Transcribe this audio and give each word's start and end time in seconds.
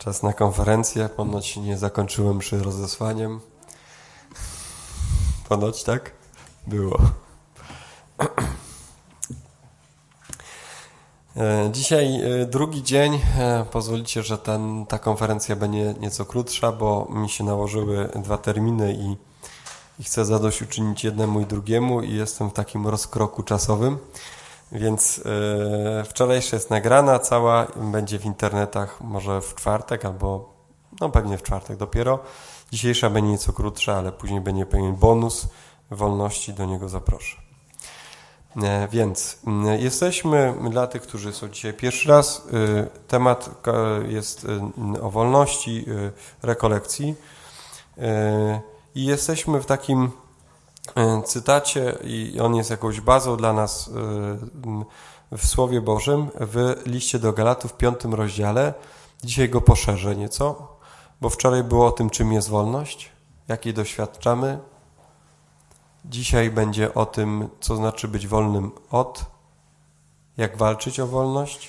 Czas 0.00 0.22
na 0.22 0.32
konferencję. 0.32 1.08
Ponoć 1.08 1.56
nie 1.56 1.78
zakończyłem 1.78 2.38
przy 2.38 2.58
rozesłaniem. 2.62 3.40
Ponoć 5.48 5.84
tak? 5.84 6.12
Było. 6.66 6.98
E, 11.36 11.70
dzisiaj 11.72 12.20
e, 12.22 12.46
drugi 12.46 12.82
dzień. 12.82 13.20
E, 13.38 13.64
pozwolicie, 13.70 14.22
że 14.22 14.38
ten, 14.38 14.86
ta 14.86 14.98
konferencja 14.98 15.56
będzie 15.56 15.94
nieco 16.00 16.24
krótsza, 16.24 16.72
bo 16.72 17.06
mi 17.10 17.28
się 17.28 17.44
nałożyły 17.44 18.08
dwa 18.14 18.38
terminy 18.38 18.94
i, 18.94 19.16
i 20.00 20.04
chcę 20.04 20.24
zadośćuczynić 20.24 21.04
jednemu 21.04 21.40
i 21.40 21.46
drugiemu 21.46 22.02
i 22.02 22.14
jestem 22.14 22.50
w 22.50 22.52
takim 22.52 22.86
rozkroku 22.86 23.42
czasowym. 23.42 23.98
Więc 24.72 25.16
yy, 25.16 26.04
wczorajsza 26.04 26.56
jest 26.56 26.70
nagrana 26.70 27.18
cała, 27.18 27.66
będzie 27.76 28.18
w 28.18 28.24
internetach 28.24 29.00
może 29.00 29.40
w 29.40 29.54
czwartek 29.54 30.04
albo 30.04 30.54
no 31.00 31.08
pewnie 31.08 31.38
w 31.38 31.42
czwartek 31.42 31.76
dopiero. 31.76 32.18
Dzisiejsza 32.72 33.10
będzie 33.10 33.30
nieco 33.30 33.52
krótsza, 33.52 33.96
ale 33.96 34.12
później 34.12 34.40
będzie 34.40 34.66
pewien 34.66 34.96
bonus 34.96 35.48
wolności, 35.90 36.52
do 36.52 36.64
niego 36.64 36.88
zaproszę. 36.88 37.36
E, 38.62 38.88
więc 38.88 39.38
e, 39.66 39.78
jesteśmy, 39.78 40.54
dla 40.70 40.86
tych, 40.86 41.02
którzy 41.02 41.32
są 41.32 41.48
dzisiaj 41.48 41.74
pierwszy 41.74 42.08
raz, 42.08 42.42
temat 43.08 43.50
jest 44.08 44.46
o 45.02 45.10
wolności 45.10 45.86
rekolekcji 46.42 47.14
i 48.94 49.04
jesteśmy 49.04 49.60
w 49.60 49.66
takim 49.66 50.10
E, 50.10 50.29
cytacie 51.24 51.98
i 52.04 52.40
on 52.40 52.54
jest 52.54 52.70
jakąś 52.70 53.00
bazą 53.00 53.36
dla 53.36 53.52
nas 53.52 53.90
e, 55.32 55.36
w 55.36 55.46
Słowie 55.46 55.80
Bożym 55.80 56.30
w 56.40 56.82
liście 56.86 57.18
do 57.18 57.32
Galatów 57.32 57.72
w 57.72 57.76
piątym 57.76 58.14
rozdziale. 58.14 58.74
Dzisiaj 59.24 59.48
go 59.48 59.60
poszerzę 59.60 60.16
nieco, 60.16 60.76
bo 61.20 61.30
wczoraj 61.30 61.64
było 61.64 61.86
o 61.86 61.92
tym, 61.92 62.10
czym 62.10 62.32
jest 62.32 62.48
wolność, 62.48 63.10
jakiej 63.48 63.74
doświadczamy. 63.74 64.58
Dzisiaj 66.04 66.50
będzie 66.50 66.94
o 66.94 67.06
tym, 67.06 67.48
co 67.60 67.76
znaczy 67.76 68.08
być 68.08 68.26
wolnym 68.26 68.70
od, 68.90 69.24
jak 70.36 70.56
walczyć 70.56 71.00
o 71.00 71.06
wolność, 71.06 71.68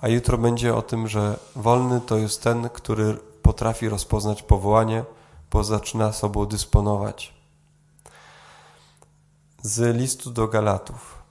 a 0.00 0.08
jutro 0.08 0.38
będzie 0.38 0.74
o 0.74 0.82
tym, 0.82 1.08
że 1.08 1.38
wolny 1.56 2.00
to 2.00 2.16
jest 2.16 2.42
ten, 2.42 2.68
który 2.68 3.18
potrafi 3.42 3.88
rozpoznać 3.88 4.42
powołanie, 4.42 5.04
bo 5.50 5.64
zaczyna 5.64 6.12
sobą 6.12 6.46
dysponować 6.46 7.37
z 9.62 9.96
listu 9.96 10.30
do 10.30 10.48
Galatów. 10.48 11.22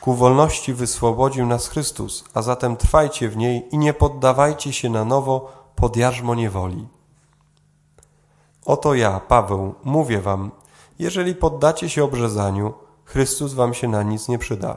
Ku 0.00 0.14
wolności 0.14 0.74
wyswobodził 0.74 1.46
nas 1.46 1.68
Chrystus, 1.68 2.24
a 2.34 2.42
zatem 2.42 2.76
trwajcie 2.76 3.28
w 3.28 3.36
niej 3.36 3.74
i 3.74 3.78
nie 3.78 3.94
poddawajcie 3.94 4.72
się 4.72 4.90
na 4.90 5.04
nowo 5.04 5.52
pod 5.76 5.96
jarzmo 5.96 6.34
niewoli. 6.34 6.88
Oto 8.64 8.94
ja, 8.94 9.20
Paweł, 9.20 9.74
mówię 9.84 10.20
wam, 10.20 10.50
jeżeli 10.98 11.34
poddacie 11.34 11.88
się 11.88 12.04
obrzezaniu, 12.04 12.74
Chrystus 13.04 13.54
wam 13.54 13.74
się 13.74 13.88
na 13.88 14.02
nic 14.02 14.28
nie 14.28 14.38
przyda. 14.38 14.76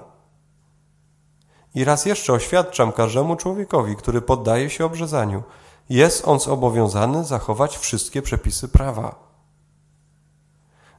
I 1.75 1.83
raz 1.83 2.05
jeszcze 2.05 2.33
oświadczam 2.33 2.91
każdemu 2.91 3.35
człowiekowi, 3.35 3.95
który 3.95 4.21
poddaje 4.21 4.69
się 4.69 4.85
obrzezaniu, 4.85 5.43
jest 5.89 6.27
on 6.27 6.39
zobowiązany 6.39 7.23
zachować 7.25 7.77
wszystkie 7.77 8.21
przepisy 8.21 8.67
prawa. 8.67 9.32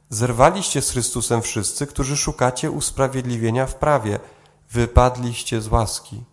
Zerwaliście 0.09 0.81
z 0.81 0.91
Chrystusem 0.91 1.41
wszyscy, 1.41 1.87
którzy 1.87 2.17
szukacie 2.17 2.71
usprawiedliwienia 2.71 3.65
w 3.65 3.75
prawie, 3.75 4.19
wypadliście 4.71 5.61
z 5.61 5.67
łaski. 5.67 6.23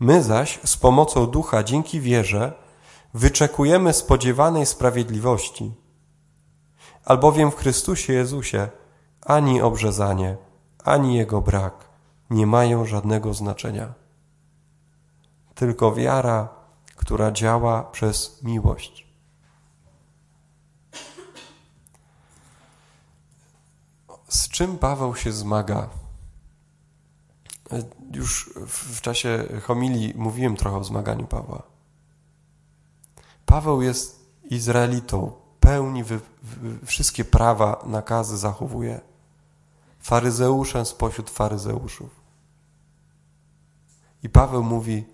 My 0.00 0.22
zaś 0.22 0.60
z 0.64 0.76
pomocą 0.76 1.26
ducha 1.26 1.62
dzięki 1.62 2.00
wierze 2.00 2.52
wyczekujemy 3.14 3.92
spodziewanej 3.92 4.66
sprawiedliwości. 4.66 5.72
Albowiem 7.04 7.50
w 7.50 7.56
Chrystusie 7.56 8.12
Jezusie 8.12 8.68
ani 9.20 9.62
obrzezanie, 9.62 10.36
ani 10.84 11.16
jego 11.16 11.40
brak 11.40 11.88
nie 12.30 12.46
mają 12.46 12.86
żadnego 12.86 13.34
znaczenia. 13.34 13.94
Tylko 15.54 15.94
wiara, 15.94 16.48
która 16.96 17.32
działa 17.32 17.82
przez 17.82 18.42
miłość. 18.42 19.03
Z 24.34 24.48
czym 24.48 24.78
Paweł 24.78 25.16
się 25.16 25.32
zmaga? 25.32 25.88
Już 28.12 28.50
w 28.66 29.00
czasie 29.00 29.48
homilii 29.62 30.14
mówiłem 30.16 30.56
trochę 30.56 30.76
o 30.76 30.84
zmaganiu 30.84 31.26
Pawła. 31.26 31.62
Paweł 33.46 33.82
jest 33.82 34.26
Izraelitą, 34.42 35.32
pełni 35.60 36.04
wy, 36.04 36.20
wy, 36.42 36.86
wszystkie 36.86 37.24
prawa, 37.24 37.82
nakazy 37.86 38.38
zachowuje. 38.38 39.00
Faryzeuszem 40.00 40.84
spośród 40.84 41.30
faryzeuszów. 41.30 42.10
I 44.22 44.28
Paweł 44.28 44.62
mówi, 44.62 45.04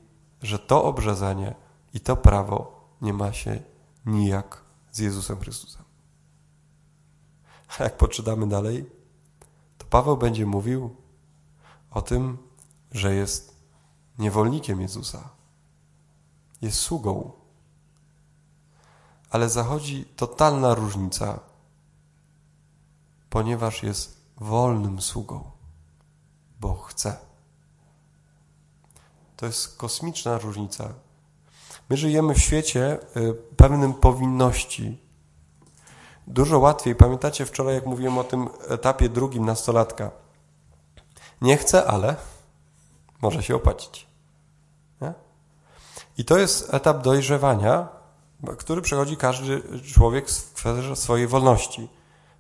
że 0.43 0.59
to 0.59 0.85
obrzezanie 0.85 1.55
i 1.95 2.01
to 2.01 2.17
prawo 2.17 2.89
nie 3.03 3.13
ma 3.13 3.33
się 3.33 3.63
nijak 4.07 4.63
z 4.93 4.99
Jezusem 4.99 5.41
Chrystusem. 5.41 5.83
A 7.79 7.83
jak 7.85 7.97
poczytamy 7.97 8.49
dalej, 8.49 9.00
Paweł 9.91 10.17
będzie 10.17 10.47
mówił 10.47 10.97
o 11.91 12.03
tym, 12.03 12.39
że 12.93 13.15
jest 13.15 13.57
niewolnikiem 14.19 14.81
Jezusa, 14.81 15.29
jest 16.63 16.79
sługą. 16.79 17.33
Ale 19.31 19.49
zachodzi 19.49 20.05
totalna 20.05 20.75
różnica, 20.75 21.41
ponieważ 23.31 23.83
jest 23.83 24.21
wolnym 24.37 25.01
sługą, 25.01 25.51
bo 26.61 26.77
chce. 26.77 27.17
To 29.37 29.47
jest 29.47 29.77
kosmiczna 29.77 30.39
różnica. 30.39 30.95
My 31.91 31.97
żyjemy 31.97 32.35
w 32.35 32.39
świecie 32.39 32.99
y, 33.17 33.35
pewnym 33.57 33.95
powinności, 33.95 35.10
Dużo 36.31 36.59
łatwiej. 36.59 36.95
Pamiętacie 36.95 37.47
wczoraj, 37.47 37.75
jak 37.75 37.87
mówiłem 37.87 38.19
o 38.19 38.25
tym 38.25 38.49
etapie 38.69 39.09
drugim 39.09 39.45
nastolatka? 39.45 40.11
Nie 41.41 41.57
chcę, 41.57 41.87
ale 41.87 42.17
może 43.23 43.43
się 43.43 43.57
opłacić. 43.57 44.07
Nie? 45.01 45.15
I 46.19 46.25
to 46.25 46.39
jest 46.39 46.75
etap 46.75 47.03
dojrzewania, 47.03 47.89
który 48.59 48.83
przechodzi 48.83 49.17
każdy 49.17 49.63
człowiek 49.95 50.27
w 50.27 50.31
sferze 50.31 50.97
swojej 50.97 51.27
wolności. 51.27 51.89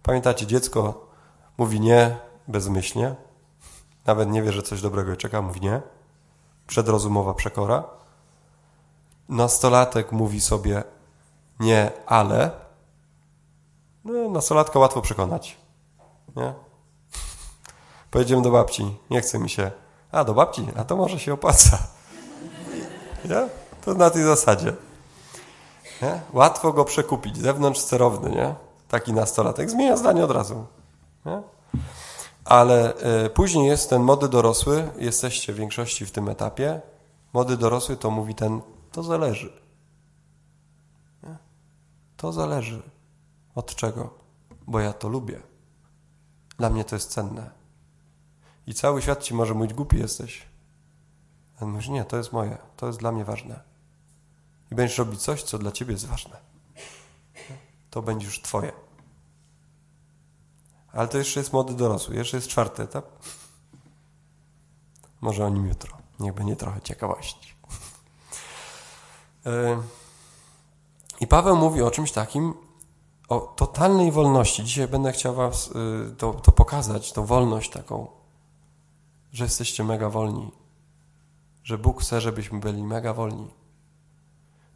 Pamiętacie, 0.03 0.47
dziecko 0.47 1.07
mówi 1.59 1.81
nie 1.81 2.17
bezmyślnie, 2.49 3.15
nawet 4.07 4.31
nie 4.31 4.43
wie, 4.43 4.53
że 4.53 4.63
coś 4.63 4.83
dobrego 4.83 5.17
czeka, 5.17 5.43
mówi 5.43 5.61
nie. 5.61 5.81
Przedrozumowa 6.67 7.35
przekora. 7.35 7.85
Nastolatek 9.29 10.13
mówi 10.13 10.41
sobie 10.41 10.85
nie, 11.61 11.91
ale 12.07 12.70
no, 14.05 14.31
nastolatka 14.31 14.79
łatwo 14.79 15.01
przekonać. 15.03 15.57
Nie? 16.37 16.55
Pojedziemy 18.11 18.43
do 18.43 18.51
babci. 18.51 18.97
Nie 19.11 19.21
chce 19.21 19.39
mi 19.39 19.51
się. 19.51 19.71
A, 20.13 20.25
do 20.25 20.35
babci? 20.35 20.67
A 20.77 20.85
to 20.85 20.97
może 20.97 21.19
się 21.19 21.33
opłaca. 21.33 21.79
Nie? 23.25 23.49
To 23.85 23.95
na 23.95 24.11
tej 24.11 24.25
zasadzie. 24.25 24.73
Nie? 26.03 26.21
Łatwo 26.33 26.73
go 26.73 26.85
przekupić. 26.85 27.37
Zewnątrz 27.37 27.81
sterowny, 27.81 28.31
nie? 28.31 28.55
Taki 28.89 29.13
nastolatek. 29.13 29.71
Zmienia 29.71 29.97
zdanie 29.97 30.25
od 30.25 30.31
razu. 30.31 30.67
Nie? 31.27 31.43
Ale 32.45 32.95
y, 33.27 33.31
później 33.31 33.67
jest 33.67 33.91
ten 33.91 34.03
młody 34.03 34.29
dorosły. 34.29 34.89
Jesteście 34.99 35.53
w 35.53 35.57
większości 35.57 36.07
w 36.07 36.13
tym 36.13 36.29
etapie. 36.29 36.81
Młody 37.33 37.57
dorosły 37.57 37.97
to 37.97 38.11
mówi 38.11 38.35
ten, 38.35 38.61
to 38.93 39.03
zależy. 39.03 39.53
Nie? 41.23 41.37
To 42.17 42.33
zależy. 42.33 42.83
Od 43.55 43.75
czego? 43.75 44.15
Bo 44.67 44.81
ja 44.81 44.93
to 44.93 45.09
lubię. 45.09 45.43
Dla 46.59 46.71
mnie 46.71 46.85
to 46.85 46.97
jest 46.97 47.11
cenne. 47.11 47.51
I 48.67 48.75
cały 48.75 49.03
świat 49.03 49.23
ci 49.23 49.35
może 49.35 49.55
mówić, 49.55 49.75
głupi 49.75 49.99
jesteś. 49.99 50.47
A 51.61 51.65
mówisz, 51.65 51.89
nie, 51.89 52.05
to 52.05 52.17
jest 52.17 52.33
moje, 52.33 52.59
to 52.77 52.87
jest 52.87 52.99
dla 52.99 53.13
mnie 53.13 53.25
ważne. 53.25 53.61
I 54.73 54.75
będziesz 54.75 54.99
robić 54.99 55.23
coś, 55.23 55.43
co 55.43 55.59
dla 55.59 55.73
ciebie 55.73 55.93
jest 55.93 56.07
ważne. 56.07 56.37
To 57.91 58.03
będzie 58.03 58.27
już 58.27 58.43
twoje. 58.43 58.73
Ale 60.93 61.09
to 61.09 61.19
jeszcze 61.19 61.41
jest 61.41 61.53
młody 61.53 61.75
dorosły, 61.75 62.17
jeszcze 62.17 62.37
jest 62.37 62.49
czwarty 62.49 62.83
etap. 62.83 63.07
Może 65.21 65.47
o 65.47 65.49
nim 65.49 65.67
jutro. 65.67 65.97
Niech 66.21 66.35
będzie 66.35 66.57
trochę 66.57 66.81
ciekawości. 66.81 67.55
E, 69.47 69.83
I 71.21 71.27
Paweł 71.27 71.57
mówi 71.57 71.83
o 71.83 71.91
czymś 71.91 72.13
takim, 72.13 72.55
o 73.31 73.41
totalnej 73.41 74.13
wolności. 74.13 74.65
Dzisiaj 74.65 74.89
będę 74.89 75.13
chciał 75.13 75.35
Was 75.35 75.67
y, 75.67 76.17
to, 76.19 76.35
to 76.35 76.53
pokazać, 76.53 77.13
tą 77.13 77.27
wolność 77.27 77.71
taką, 77.71 78.07
że 79.33 79.45
jesteście 79.45 79.85
mega 79.85 80.09
wolni. 80.09 80.51
Że 81.65 81.79
Bóg 81.79 82.03
chce, 82.03 82.21
żebyśmy 82.21 82.61
byli 82.61 82.83
mega 82.83 83.15
wolni. 83.15 83.49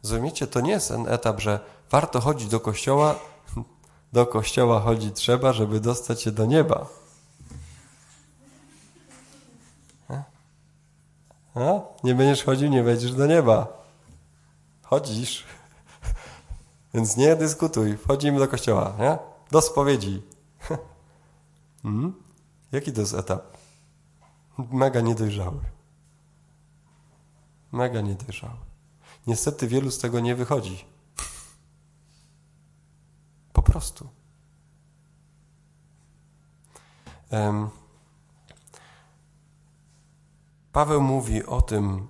Rozumiecie? 0.03 0.47
To 0.47 0.61
nie 0.61 0.71
jest 0.71 0.87
ten 0.87 1.07
etap, 1.07 1.39
że 1.39 1.59
warto 1.91 2.21
chodzić 2.21 2.49
do 2.49 2.59
kościoła, 2.59 3.15
do 4.13 4.25
kościoła 4.25 4.79
chodzić 4.79 5.15
trzeba, 5.15 5.53
żeby 5.53 5.79
dostać 5.79 6.21
się 6.21 6.31
do 6.31 6.45
nieba. 6.45 6.87
A? 11.55 11.81
Nie 12.03 12.15
będziesz 12.15 12.43
chodził, 12.43 12.69
nie 12.69 12.83
wejdziesz 12.83 13.13
do 13.13 13.25
nieba. 13.25 13.67
Chodzisz. 14.83 15.43
Więc 16.95 17.17
nie 17.17 17.35
dyskutuj. 17.35 17.97
Wchodzimy 17.97 18.39
do 18.39 18.47
kościoła, 18.47 18.95
nie? 18.99 19.17
Do 19.51 19.61
spowiedzi. 19.61 20.21
hmm? 21.83 22.13
Jaki 22.71 22.93
to 22.93 23.01
jest 23.01 23.13
etap? 23.13 23.57
Mega 24.71 25.01
niedojrzały. 25.01 25.59
Mega 27.71 28.01
niedojrzały. 28.01 28.57
Niestety 29.27 29.67
wielu 29.67 29.91
z 29.91 29.99
tego 29.99 30.19
nie 30.19 30.35
wychodzi. 30.35 30.85
Po 33.53 33.61
prostu. 33.61 34.09
Um, 37.31 37.69
Paweł 40.71 41.01
mówi 41.01 41.45
o 41.45 41.61
tym, 41.61 42.07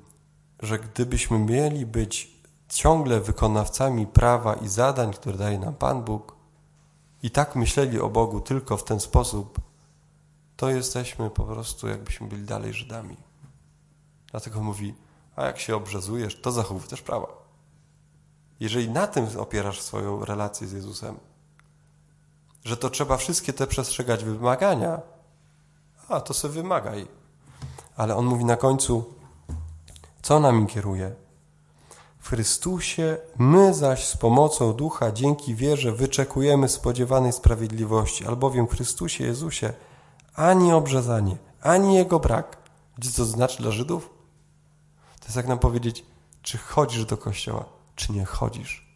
że 0.60 0.80
gdybyśmy 0.80 1.40
mieli 1.40 1.86
być 1.86 2.35
ciągle 2.76 3.22
wykonawcami 3.22 4.08
prawa 4.08 4.54
i 4.54 4.68
zadań, 4.68 5.14
które 5.14 5.38
daje 5.38 5.60
nam 5.60 5.74
Pan 5.74 6.04
Bóg, 6.04 6.36
i 7.24 7.32
tak 7.32 7.56
myśleli 7.56 8.00
o 8.00 8.10
Bogu 8.10 8.42
tylko 8.42 8.78
w 8.78 8.84
ten 8.84 9.00
sposób, 9.00 9.60
to 10.58 10.70
jesteśmy 10.70 11.30
po 11.30 11.44
prostu, 11.44 11.88
jakbyśmy 11.88 12.28
byli 12.28 12.44
dalej 12.44 12.74
Żydami. 12.74 13.18
Dlatego 14.32 14.64
mówi, 14.64 14.94
a 15.36 15.46
jak 15.46 15.60
się 15.60 15.76
obrzezujesz, 15.76 16.42
to 16.42 16.52
zachowuj 16.52 16.90
też 16.90 17.02
prawa. 17.02 17.28
Jeżeli 18.60 18.90
na 18.90 19.08
tym 19.08 19.28
opierasz 19.40 19.82
swoją 19.82 20.26
relację 20.26 20.68
z 20.68 20.72
Jezusem, 20.72 21.18
że 22.66 22.78
to 22.78 22.90
trzeba 22.90 23.18
wszystkie 23.18 23.54
te 23.54 23.68
przestrzegać 23.68 24.24
wymagania, 24.24 25.00
a 26.10 26.22
to 26.22 26.34
sobie 26.34 26.54
wymagaj. 26.54 27.08
Ale 27.98 28.16
on 28.16 28.26
mówi 28.26 28.46
na 28.46 28.58
końcu, 28.58 29.14
co 30.22 30.40
nami 30.40 30.68
kieruje? 30.68 31.25
W 32.26 32.30
Chrystusie, 32.30 33.18
my 33.38 33.74
zaś 33.74 34.08
z 34.08 34.18
pomocą 34.18 34.74
Ducha 34.74 35.12
dzięki 35.12 35.56
wierze 35.56 35.92
wyczekujemy 35.92 36.70
spodziewanej 36.70 37.34
sprawiedliwości, 37.34 38.26
albowiem 38.26 38.68
w 38.68 38.72
Chrystusie 38.72 39.24
Jezusie 39.24 39.74
ani 40.36 40.74
obrzezanie, 40.74 41.38
ani 41.62 41.96
jego 41.96 42.20
brak. 42.20 42.58
Wiecie, 42.98 43.12
co 43.12 43.18
to 43.18 43.26
znaczy 43.26 43.58
dla 43.58 43.72
Żydów? 43.72 44.10
To 45.20 45.26
jest 45.26 45.36
jak 45.36 45.48
nam 45.48 45.60
powiedzieć, 45.60 46.06
czy 46.42 46.58
chodzisz 46.58 47.06
do 47.06 47.18
kościoła, 47.18 47.66
czy 47.96 48.12
nie 48.12 48.26
chodzisz. 48.26 48.88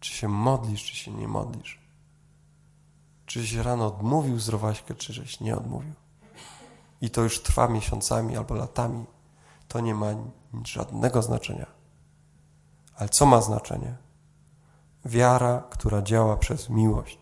Czy 0.00 0.12
się 0.12 0.28
modlisz, 0.28 0.84
czy 0.84 0.96
się 0.96 1.10
nie 1.10 1.28
modlisz. 1.28 1.80
Czy 3.26 3.46
się 3.46 3.62
rano 3.62 3.86
odmówił 3.86 4.38
zdrowaśkę, 4.38 4.94
czy 4.94 5.12
żeś 5.12 5.40
nie 5.40 5.56
odmówił. 5.56 5.94
I 7.00 7.10
to 7.10 7.22
już 7.22 7.42
trwa 7.42 7.68
miesiącami 7.68 8.36
albo 8.36 8.54
latami. 8.54 9.04
To 9.72 9.80
nie 9.80 9.94
ma 9.94 10.06
żadnego 10.64 11.22
znaczenia. 11.22 11.66
Ale 12.94 13.08
co 13.08 13.26
ma 13.26 13.40
znaczenie? 13.40 13.96
Wiara, 15.04 15.62
która 15.70 16.02
działa 16.02 16.36
przez 16.36 16.68
miłość. 16.68 17.18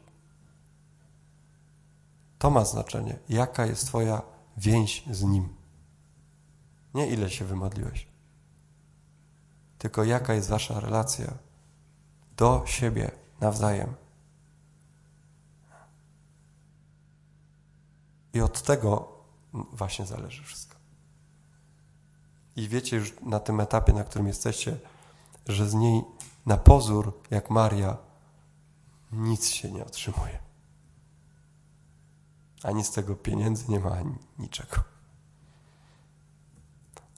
To 2.39 2.51
ma 2.51 2.65
znaczenie. 2.65 3.19
Jaka 3.29 3.67
jest 3.67 3.87
Twoja 3.87 4.23
więź 4.57 5.05
z 5.11 5.23
Nim? 5.23 5.57
Nie 6.95 7.07
ile 7.07 7.31
się 7.31 7.45
wymodliłeś, 7.45 8.09
tylko 9.79 10.05
jaka 10.05 10.35
jest 10.35 10.49
Wasza 10.49 10.81
relacja 10.81 11.33
do 12.37 12.63
siebie 12.67 13.11
nawzajem. 13.41 13.95
I 18.35 18.41
od 18.41 18.63
tego 18.63 19.09
właśnie 19.53 20.07
zależy 20.07 20.43
wszystko. 20.43 20.80
I 22.61 22.69
wiecie 22.69 22.97
już 22.97 23.15
na 23.23 23.41
tym 23.41 23.61
etapie, 23.61 23.93
na 23.93 24.05
którym 24.05 24.27
jesteście, 24.27 24.77
że 25.47 25.69
z 25.69 25.75
niej 25.75 26.03
na 26.47 26.57
pozór, 26.57 27.21
jak 27.31 27.51
Maria, 27.51 27.97
nic 29.13 29.49
się 29.49 29.71
nie 29.71 29.85
otrzymuje. 29.85 30.39
Ani 32.63 32.85
z 32.85 32.91
tego 32.91 33.17
pieniędzy 33.17 33.65
nie 33.69 33.81
ma, 33.81 33.91
ani 33.91 34.15
niczego. 34.39 34.77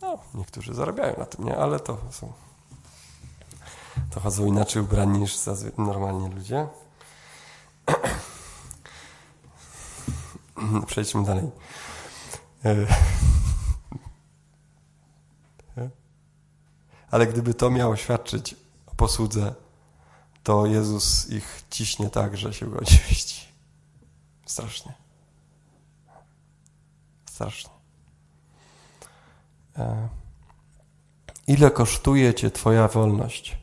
No, 0.00 0.19
niektórzy 0.35 0.75
zarabiają 0.75 1.19
na 1.19 1.27
tym, 1.27 1.44
nie? 1.44 1.56
Ale 1.56 1.81
to 1.81 1.99
są... 2.11 2.33
To 4.11 4.21
chodzą 4.21 4.47
inaczej 4.47 4.83
ubrani 4.83 5.19
niż 5.19 5.37
normalnie 5.79 6.29
ludzie. 6.29 6.69
Przejdźmy 10.87 11.25
dalej. 11.25 11.50
Ale 17.12 17.26
gdyby 17.26 17.55
to 17.55 17.70
miało 17.70 17.97
świadczyć 17.97 18.56
o 18.87 18.94
posłudze, 18.94 19.55
to 20.43 20.67
Jezus 20.67 21.31
ich 21.31 21.64
ciśnie 21.70 22.11
tak, 22.11 22.37
że 22.37 22.55
się 22.55 22.67
go 22.67 22.81
nie 22.81 23.17
Strasznie. 24.47 24.93
Strasznie. 27.31 27.70
E, 29.76 30.09
ile 31.47 31.70
kosztuje 31.70 32.35
Cię 32.35 32.50
Twoja 32.50 32.88
wolność? 32.88 33.56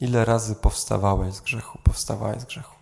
Ile 0.00 0.24
razy 0.24 0.54
powstawałeś 0.54 1.34
z 1.34 1.40
grzechu, 1.40 1.78
powstawałeś 1.84 2.40
z 2.40 2.44
grzechu? 2.44 2.76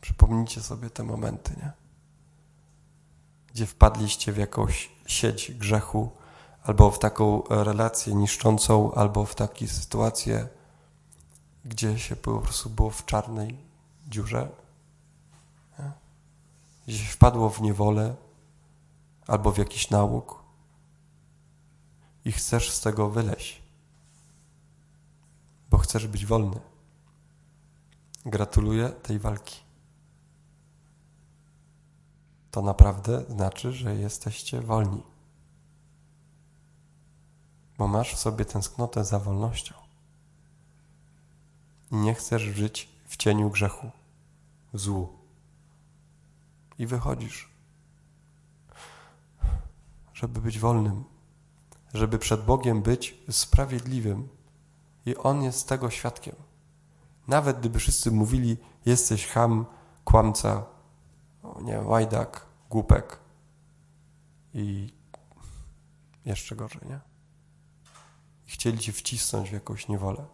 Przypomnijcie 0.00 0.60
sobie 0.60 0.90
te 0.90 1.02
momenty, 1.02 1.56
nie? 1.56 1.72
Gdzie 3.46 3.66
wpadliście 3.66 4.32
w 4.32 4.36
jakąś 4.36 4.90
sieć 5.06 5.52
grzechu, 5.52 6.23
albo 6.64 6.90
w 6.90 6.98
taką 6.98 7.42
relację 7.48 8.14
niszczącą, 8.14 8.94
albo 8.94 9.24
w 9.24 9.34
takie 9.34 9.68
sytuacje, 9.68 10.48
gdzie 11.64 11.98
się 11.98 12.16
po 12.16 12.38
prostu 12.38 12.70
było 12.70 12.90
w 12.90 13.04
czarnej 13.04 13.58
dziurze, 14.08 14.48
nie? 15.78 15.92
gdzie 16.86 16.98
się 16.98 17.12
wpadło 17.12 17.50
w 17.50 17.60
niewolę, 17.60 18.14
albo 19.26 19.52
w 19.52 19.58
jakiś 19.58 19.90
nauk 19.90 20.44
i 22.24 22.32
chcesz 22.32 22.70
z 22.70 22.80
tego 22.80 23.10
wyleźć, 23.10 23.62
bo 25.70 25.78
chcesz 25.78 26.06
być 26.06 26.26
wolny. 26.26 26.60
Gratuluję 28.26 28.88
tej 28.88 29.18
walki. 29.18 29.60
To 32.50 32.62
naprawdę 32.62 33.24
znaczy, 33.28 33.72
że 33.72 33.96
jesteście 33.96 34.60
wolni, 34.60 35.02
bo 37.78 37.88
masz 37.88 38.14
w 38.14 38.18
sobie 38.18 38.44
tęsknotę 38.44 39.04
za 39.04 39.18
wolnością 39.18 39.74
i 41.90 41.96
nie 41.96 42.14
chcesz 42.14 42.42
żyć 42.42 42.88
w 43.06 43.16
cieniu 43.16 43.50
grzechu, 43.50 43.90
złu. 44.74 45.08
I 46.78 46.86
wychodzisz 46.86 47.54
żeby 50.14 50.40
być 50.40 50.58
wolnym, 50.58 51.04
żeby 51.94 52.18
przed 52.18 52.44
Bogiem 52.44 52.82
być 52.82 53.18
sprawiedliwym. 53.30 54.28
I 55.06 55.16
On 55.16 55.42
jest 55.42 55.68
tego 55.68 55.90
świadkiem. 55.90 56.34
Nawet 57.28 57.58
gdyby 57.58 57.78
wszyscy 57.78 58.10
mówili, 58.10 58.56
jesteś 58.86 59.26
ham, 59.26 59.66
kłamca, 60.04 60.64
nie 61.62 61.80
łajdak, 61.80 62.46
głupek 62.70 63.18
i 64.54 64.92
jeszcze 66.24 66.56
gorzej, 66.56 66.80
nie? 66.88 67.13
Chcieli 68.54 68.78
ci 68.78 68.92
wcisnąć 68.92 69.50
w 69.50 69.52
jakąś 69.52 69.88
niewolę. 69.88 70.24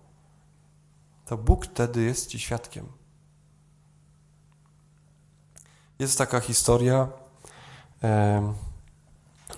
To 1.25 1.37
Bóg 1.37 1.67
wtedy 1.67 2.03
jest 2.03 2.27
ci 2.27 2.39
świadkiem. 2.39 2.87
Jest 5.99 6.19
taka 6.19 6.41
historia, 6.41 7.09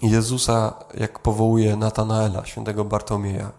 Jezusa, 0.03 0.85
jak 0.95 1.19
powołuje 1.19 1.77
Natanaela, 1.77 2.45
świętego 2.45 2.85
Bartłomieja. 2.85 3.53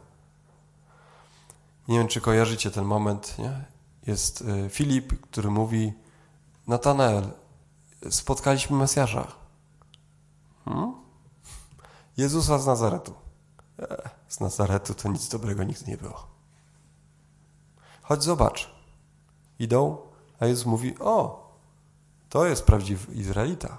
Nie 1.88 1.98
wiem, 1.98 2.07
czy 2.07 2.22
kojarzycie 2.22 2.72
ten 2.72 2.86
moment, 2.86 3.39
nie? 3.39 3.65
Jest 4.07 4.41
y, 4.41 4.69
Filip, 4.69 5.22
który 5.22 5.50
mówi 5.50 5.93
Natanael, 6.67 7.31
spotkaliśmy 8.10 8.77
Mesjasza. 8.77 9.27
Hmm? 10.65 10.93
Jezusa 12.17 12.60
z 12.60 12.65
Nazaretu. 12.65 13.13
E, 13.79 14.23
z 14.34 14.40
Nazaretu 14.40 14.94
to 14.94 15.10
nic 15.10 15.30
dobrego 15.30 15.63
nigdy 15.63 15.92
nie 15.92 15.98
było. 15.98 16.28
Chodź 18.02 18.24
zobacz. 18.24 18.75
Idą, 19.60 19.98
a 20.40 20.46
Jezus 20.46 20.66
mówi, 20.66 21.00
o, 21.00 21.44
to 22.30 22.46
jest 22.46 22.66
prawdziwy 22.66 23.13
Izraelita. 23.13 23.78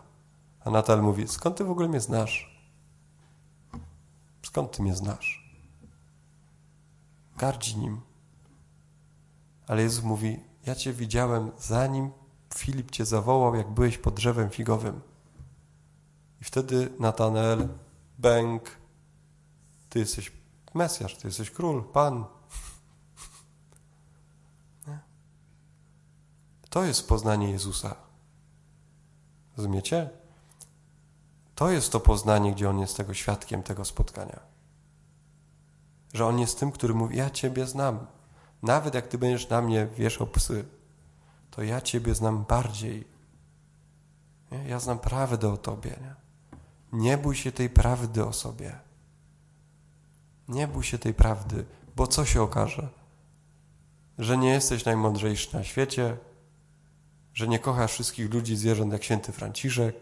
A 0.64 0.70
Natal 0.70 1.02
mówi, 1.02 1.28
skąd 1.28 1.56
ty 1.56 1.64
w 1.64 1.70
ogóle 1.70 1.88
mnie 1.88 2.00
znasz? 2.00 2.60
Skąd 4.42 4.76
ty 4.76 4.82
mnie 4.82 4.94
znasz? 4.94 5.58
Gardzi 7.36 7.78
nim. 7.78 8.00
Ale 9.66 9.82
Jezus 9.82 10.04
mówi, 10.04 10.40
ja 10.66 10.74
cię 10.74 10.92
widziałem 10.92 11.50
zanim 11.58 12.10
Filip 12.54 12.90
cię 12.90 13.04
zawołał, 13.04 13.54
jak 13.54 13.70
byłeś 13.70 13.98
pod 13.98 14.14
drzewem 14.14 14.50
figowym. 14.50 15.00
I 16.40 16.44
wtedy 16.44 16.90
Natanael, 16.98 17.68
bęk, 18.18 18.76
ty 19.88 19.98
jesteś 19.98 20.43
Mesjasz, 20.74 21.16
ty 21.16 21.28
jesteś 21.28 21.50
król, 21.50 21.84
Pan. 21.84 22.24
To 26.70 26.84
jest 26.84 27.08
poznanie 27.08 27.50
Jezusa. 27.50 27.94
Rozumiecie? 29.56 30.10
To 31.54 31.70
jest 31.70 31.92
to 31.92 32.00
poznanie, 32.00 32.52
gdzie 32.52 32.70
On 32.70 32.78
jest 32.78 32.96
tego 32.96 33.14
świadkiem 33.14 33.62
tego 33.62 33.84
spotkania. 33.84 34.40
Że 36.12 36.26
On 36.26 36.38
jest 36.38 36.60
tym, 36.60 36.72
który 36.72 36.94
mówi, 36.94 37.16
ja 37.16 37.30
Ciebie 37.30 37.66
znam. 37.66 38.06
Nawet 38.62 38.94
jak 38.94 39.06
Ty 39.06 39.18
będziesz 39.18 39.48
na 39.48 39.62
mnie 39.62 39.86
wieszał 39.86 40.26
psy, 40.26 40.64
to 41.50 41.62
ja 41.62 41.80
Ciebie 41.80 42.14
znam 42.14 42.44
bardziej. 42.44 43.08
Nie? 44.52 44.68
Ja 44.68 44.80
znam 44.80 44.98
prawdę 44.98 45.52
o 45.52 45.56
Tobie. 45.56 45.90
Nie? 46.00 46.14
nie 46.94 47.18
bój 47.18 47.36
się 47.36 47.52
tej 47.52 47.70
prawdy 47.70 48.24
o 48.24 48.32
sobie. 48.32 48.83
Nie 50.48 50.68
bój 50.68 50.84
się 50.84 50.98
tej 50.98 51.14
prawdy, 51.14 51.64
bo 51.96 52.06
co 52.06 52.24
się 52.24 52.42
okaże? 52.42 52.88
Że 54.18 54.36
nie 54.36 54.50
jesteś 54.50 54.84
najmądrzejszy 54.84 55.56
na 55.56 55.64
świecie, 55.64 56.16
że 57.34 57.48
nie 57.48 57.58
kochasz 57.58 57.92
wszystkich 57.92 58.34
ludzi 58.34 58.56
zwierząt 58.56 58.92
jak 58.92 59.04
święty 59.04 59.32
Franciszek, 59.32 59.96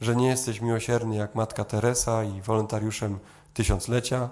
że 0.00 0.16
nie 0.16 0.26
jesteś 0.26 0.60
miłosierny 0.60 1.16
jak 1.16 1.34
matka 1.34 1.64
Teresa 1.64 2.24
i 2.24 2.40
wolontariuszem 2.40 3.18
tysiąclecia, 3.54 4.30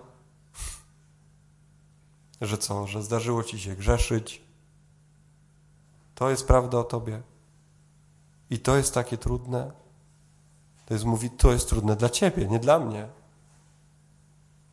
że 2.41 2.59
co, 2.59 2.87
że 2.87 3.03
zdarzyło 3.03 3.45
ci 3.45 3.61
się 3.61 3.77
grzeszyć. 3.77 4.43
To 6.15 6.31
jest 6.31 6.47
prawda 6.47 6.79
o 6.79 6.85
tobie. 6.85 7.23
I 8.51 8.59
to 8.59 8.77
jest 8.77 8.95
takie 8.95 9.19
trudne. 9.19 9.73
To 10.87 10.95
jest 10.95 11.05
mówić, 11.05 11.33
to 11.39 11.53
jest 11.53 11.69
trudne 11.69 11.97
dla 11.97 12.09
ciebie, 12.09 12.49
nie 12.49 12.59
dla 12.59 12.79
mnie. 12.79 13.09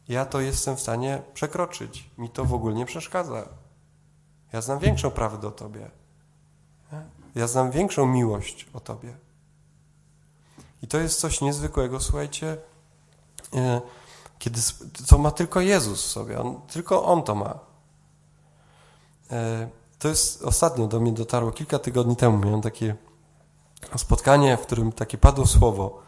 Ja 0.10 0.26
to 0.26 0.42
jestem 0.42 0.76
w 0.76 0.82
stanie 0.82 1.22
przekroczyć. 1.34 2.10
Mi 2.18 2.30
to 2.30 2.46
w 2.46 2.54
ogóle 2.54 2.76
nie 2.76 2.86
przeszkadza. 2.86 3.50
Ja 4.54 4.62
znam 4.62 4.80
większą 4.80 5.12
prawdę 5.12 5.48
o 5.48 5.52
tobie. 5.52 5.92
Ja 7.36 7.48
znam 7.48 7.72
większą 7.72 8.06
miłość 8.06 8.68
o 8.74 8.80
Tobie. 8.80 9.18
I 10.82 10.88
to 10.88 10.98
jest 10.98 11.20
coś 11.20 11.42
niezwykłego, 11.42 12.00
słuchajcie, 12.00 12.58
e, 13.56 13.82
kiedy, 14.40 14.62
co 15.06 15.18
ma 15.18 15.32
tylko 15.32 15.62
Jezus 15.62 16.04
w 16.04 16.12
sobie. 16.12 16.40
On, 16.40 16.62
tylko 16.62 17.06
On 17.06 17.24
to 17.24 17.36
ma. 17.36 17.60
E, 19.32 19.70
to 20.00 20.08
jest 20.08 20.44
ostatnio 20.44 20.88
do 20.88 21.00
mnie 21.00 21.12
dotarło, 21.12 21.52
kilka 21.52 21.80
tygodni 21.80 22.16
temu 22.16 22.38
miałem 22.38 22.62
takie 22.62 22.96
spotkanie, 23.98 24.58
w 24.58 24.62
którym 24.62 24.92
takie 24.92 25.18
padło 25.18 25.46
słowo 25.46 26.02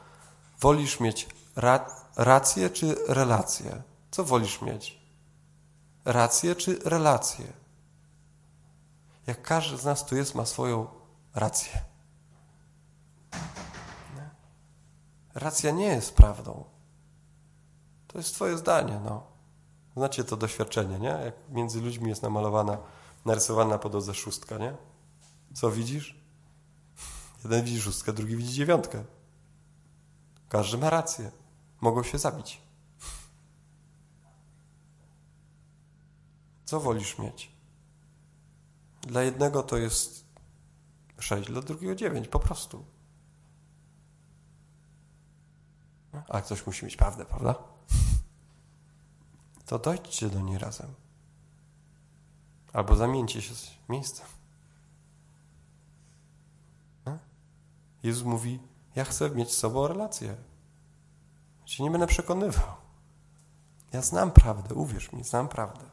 wolisz 0.59 0.99
mieć 0.99 1.27
ra, 1.57 1.85
rację 2.15 2.69
czy 2.69 2.95
relację? 3.07 3.81
Co 4.11 4.23
wolisz 4.23 4.61
mieć? 4.61 4.99
Rację 6.05 6.55
czy 6.55 6.79
relację? 6.85 7.53
Jak 9.27 9.41
każdy 9.41 9.77
z 9.77 9.85
nas 9.85 10.05
tu 10.05 10.15
jest, 10.15 10.35
ma 10.35 10.45
swoją 10.45 10.87
rację. 11.35 11.79
Racja 15.33 15.71
nie 15.71 15.85
jest 15.85 16.15
prawdą. 16.15 16.63
To 18.07 18.17
jest 18.17 18.33
twoje 18.33 18.57
zdanie, 18.57 18.99
no. 19.05 19.23
Znacie 19.97 20.23
to 20.23 20.37
doświadczenie, 20.37 20.99
nie? 20.99 21.07
Jak 21.07 21.35
między 21.49 21.81
ludźmi 21.81 22.09
jest 22.09 22.23
namalowana, 22.23 22.77
narysowana 23.25 23.77
po 23.77 23.89
drodze 23.89 24.13
szóstka, 24.13 24.57
nie? 24.57 24.75
Co 25.53 25.71
widzisz? 25.71 26.19
Jeden 27.43 27.63
widzi 27.63 27.81
szóstkę, 27.81 28.13
drugi 28.13 28.35
widzi 28.35 28.53
dziewiątkę. 28.53 29.03
Każdy 30.49 30.77
ma 30.77 30.89
rację. 30.89 31.31
Mogą 31.81 32.03
się 32.03 32.17
zabić. 32.17 32.61
Co 36.65 36.79
wolisz 36.79 37.19
mieć? 37.19 37.51
Dla 39.01 39.23
jednego 39.23 39.63
to 39.63 39.77
jest 39.77 40.25
6, 41.19 41.47
dla 41.47 41.61
drugiego 41.61 41.95
9, 41.95 42.27
po 42.27 42.39
prostu. 42.39 42.85
A 46.29 46.41
ktoś 46.41 46.65
musi 46.65 46.85
mieć 46.85 46.95
prawdę, 46.95 47.25
prawda? 47.25 47.55
To 49.65 49.79
dojdźcie 49.79 50.29
do 50.29 50.41
niej 50.41 50.57
razem. 50.57 50.93
Albo 52.73 52.95
zamieńcie 52.95 53.41
się 53.41 53.55
z 53.55 53.71
miejscem. 53.89 54.27
Jezus 58.03 58.23
mówi, 58.23 58.59
ja 58.95 59.03
chcę 59.05 59.29
mieć 59.29 59.51
z 59.51 59.57
sobą 59.57 59.87
relację. 59.87 60.35
Cię 61.67 61.83
nie 61.83 61.91
będę 61.91 62.07
przekonywał. 62.07 62.65
Ja 63.93 64.01
znam 64.01 64.31
prawdę, 64.31 64.75
uwierz 64.75 65.11
mi, 65.13 65.23
znam 65.23 65.47
prawdę. 65.47 65.85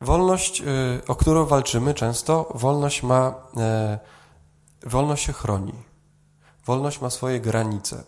Wolność, 0.00 0.60
y, 0.60 0.64
o 1.06 1.14
którą 1.14 1.46
walczymy 1.46 1.94
często, 1.94 2.52
wolność 2.54 3.02
ma, 3.02 3.34
e, 3.56 3.98
wolność 4.82 5.24
się 5.24 5.32
chroni. 5.32 5.72
Wolność 6.66 7.00
ma 7.00 7.10
swoje 7.10 7.40
granice. 7.40 8.04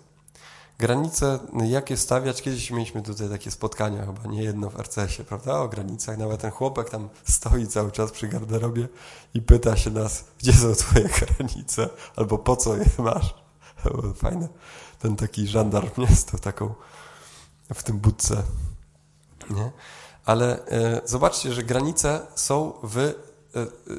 Granice, 0.78 1.38
jakie 1.64 1.96
stawiać, 1.96 2.42
kiedyś 2.42 2.70
mieliśmy 2.70 3.02
tutaj 3.02 3.28
takie 3.28 3.50
spotkania, 3.50 4.06
chyba 4.06 4.26
nie 4.26 4.42
jedno 4.42 4.70
w 4.70 4.80
RCS-ie, 4.80 5.24
prawda, 5.24 5.60
o 5.60 5.68
granicach. 5.68 6.18
Nawet 6.18 6.40
ten 6.40 6.50
chłopak 6.50 6.90
tam 6.90 7.08
stoi 7.28 7.66
cały 7.66 7.92
czas 7.92 8.10
przy 8.10 8.28
garderobie 8.28 8.88
i 9.34 9.42
pyta 9.42 9.76
się 9.76 9.90
nas, 9.90 10.24
gdzie 10.38 10.52
są 10.52 10.74
twoje 10.74 11.08
granice, 11.18 11.88
albo 12.16 12.38
po 12.38 12.56
co 12.56 12.76
je 12.76 12.84
masz. 12.98 13.47
Fajne. 14.22 14.48
Ten 14.98 15.16
taki 15.16 15.46
żandarm, 15.46 15.90
nie? 15.98 16.06
Z 16.06 16.24
tą 16.24 16.38
taką 16.38 16.74
w 17.74 17.82
tym 17.82 17.98
budce, 17.98 18.42
nie? 19.50 19.70
ale 20.24 20.66
e, 20.66 21.00
zobaczcie, 21.04 21.52
że 21.52 21.62
granice 21.62 22.26
są 22.34 22.72
w. 22.82 22.98
E, 22.98 23.14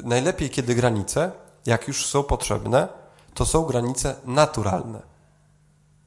najlepiej, 0.03 0.50
kiedy 0.50 0.75
granice, 0.75 1.31
jak 1.65 1.88
już 1.88 2.05
są 2.05 2.24
potrzebne, 2.24 2.88
to 3.33 3.45
są 3.45 3.63
granice 3.63 4.15
naturalne. 4.25 5.01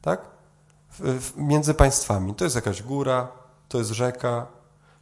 Tak? 0.02 0.33
między 1.37 1.75
państwami. 1.75 2.35
To 2.35 2.45
jest 2.45 2.57
jakaś 2.57 2.83
góra, 2.83 3.29
to 3.69 3.79
jest 3.79 3.91
rzeka, 3.91 4.47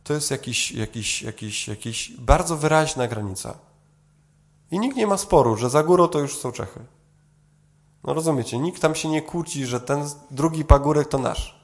to 0.05 0.13
jest 0.13 0.31
jakiś, 0.31 0.73
jakiś, 0.73 1.23
jakiś, 1.23 1.69
jakiś 1.69 2.13
bardzo 2.19 2.57
wyraźna 2.57 3.09
granica. 3.09 3.59
I 4.71 4.79
nikt 4.79 4.97
nie 4.97 5.07
ma 5.07 5.17
sporu, 5.17 5.57
że 5.57 5.71
za 5.71 5.83
górą 5.83 6.09
to 6.09 6.19
już 6.19 6.39
są 6.39 6.53
Czechy. 6.53 6.81
No 8.05 8.15
rozumiecie, 8.15 8.59
nikt 8.59 8.83
tam 8.83 8.95
się 8.95 9.09
nie 9.09 9.23
kłóci, 9.23 9.67
że 9.67 9.81
ten 9.81 10.05
drugi 10.31 10.65
pagórek 10.65 11.09
to 11.09 11.19
nasz. 11.19 11.61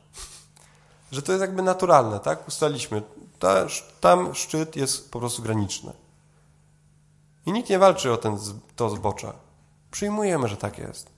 Że 1.13 1.23
to 1.23 1.33
jest 1.33 1.41
jakby 1.41 1.63
naturalne, 1.63 2.21
tak? 2.21 2.49
Ustaliśmy 2.49 3.03
ta, 3.39 3.67
tam 4.01 4.35
szczyt 4.35 4.77
jest 4.77 5.11
po 5.11 5.19
prostu 5.19 5.43
graniczny. 5.43 5.93
I 7.47 7.53
nikt 7.53 7.71
nie 7.71 7.79
walczy 7.79 8.13
o 8.13 8.17
ten, 8.17 8.39
to 8.77 8.91
zbocze. 8.91 9.33
Przyjmujemy, 9.91 10.49
że 10.49 10.57
tak 10.57 10.79
jest. 10.79 11.11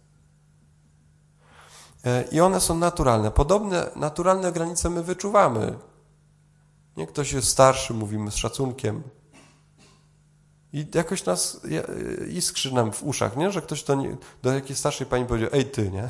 E, 2.05 2.25
I 2.33 2.41
one 2.41 2.61
są 2.61 2.75
naturalne. 2.79 3.31
Podobne 3.31 3.91
naturalne 3.97 4.53
granice 4.53 4.91
my 4.91 5.03
wyczuwamy. 5.03 5.79
Nie 6.97 7.07
ktoś 7.07 7.33
jest 7.33 7.49
starszy, 7.49 7.95
mówimy 7.95 8.31
z 8.31 8.37
szacunkiem. 8.37 9.03
I 10.73 10.87
jakoś 10.95 11.25
nas 11.25 11.61
iskrzy 12.29 12.75
nam 12.75 12.93
w 12.93 13.03
uszach, 13.03 13.37
nie? 13.37 13.53
że 13.53 13.63
ktoś 13.63 13.85
do, 13.85 13.95
nie, 13.95 14.17
do 14.43 14.53
jakiejś 14.53 14.79
starszej 14.79 15.07
pani 15.07 15.27
powiedział, 15.27 15.51
ej 15.53 15.71
ty, 15.71 15.91
nie? 15.91 16.09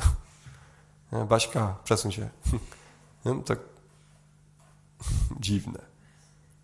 Baśka, 1.25 1.77
przesuń 1.85 2.13
się. 2.13 2.29
Tak 3.47 3.59
dziwne. 5.41 5.79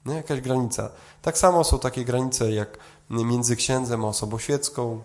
No, 0.04 0.12
jakaś 0.12 0.40
granica. 0.40 0.90
Tak 1.22 1.38
samo 1.38 1.64
są 1.64 1.78
takie 1.78 2.04
granice 2.04 2.52
jak 2.52 2.78
między 3.10 3.56
księdzem 3.56 4.04
a 4.04 4.08
osobą 4.08 4.38
świecką. 4.38 5.02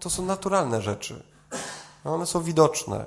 To 0.00 0.10
są 0.10 0.24
naturalne 0.26 0.82
rzeczy. 0.82 1.22
One 2.04 2.26
są 2.26 2.42
widoczne. 2.42 3.06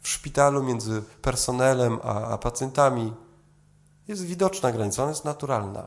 W 0.00 0.08
szpitalu 0.08 0.62
między 0.62 1.02
personelem 1.22 1.98
a, 2.02 2.26
a 2.26 2.38
pacjentami 2.38 3.12
jest 4.08 4.24
widoczna 4.24 4.72
granica, 4.72 5.02
ona 5.02 5.10
jest 5.10 5.24
naturalna. 5.24 5.86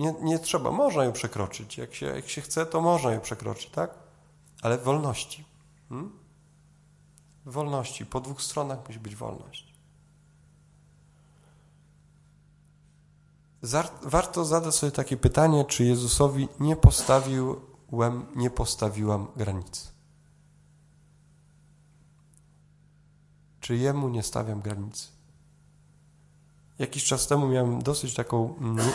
Nie, 0.00 0.14
nie 0.22 0.38
trzeba, 0.38 0.70
można 0.70 1.04
ją 1.04 1.12
przekroczyć. 1.12 1.78
Jak 1.78 1.94
się, 1.94 2.06
jak 2.06 2.28
się 2.28 2.40
chce, 2.40 2.66
to 2.66 2.80
można 2.80 3.12
ją 3.12 3.20
przekroczyć, 3.20 3.70
tak? 3.70 3.94
Ale 4.62 4.78
w 4.78 4.82
wolności. 4.82 5.44
Hmm? 5.88 6.12
W 7.46 7.52
wolności. 7.52 8.06
Po 8.06 8.20
dwóch 8.20 8.42
stronach 8.42 8.88
musi 8.88 9.00
być 9.00 9.16
wolność. 9.16 9.74
Warto 14.02 14.44
zadać 14.44 14.74
sobie 14.74 14.92
takie 14.92 15.16
pytanie, 15.16 15.64
czy 15.64 15.84
Jezusowi 15.84 16.48
nie 16.60 16.76
postawiłem, 16.76 18.26
nie 18.36 18.50
postawiłam 18.50 19.26
granic. 19.36 19.92
Czy 23.60 23.76
jemu 23.76 24.08
nie 24.08 24.22
stawiam 24.22 24.60
granicy? 24.60 25.19
Jakiś 26.80 27.04
czas 27.04 27.26
temu 27.26 27.48
miałem 27.48 27.82
dosyć 27.82 28.14
taką 28.14 28.54
nie, 28.60 28.92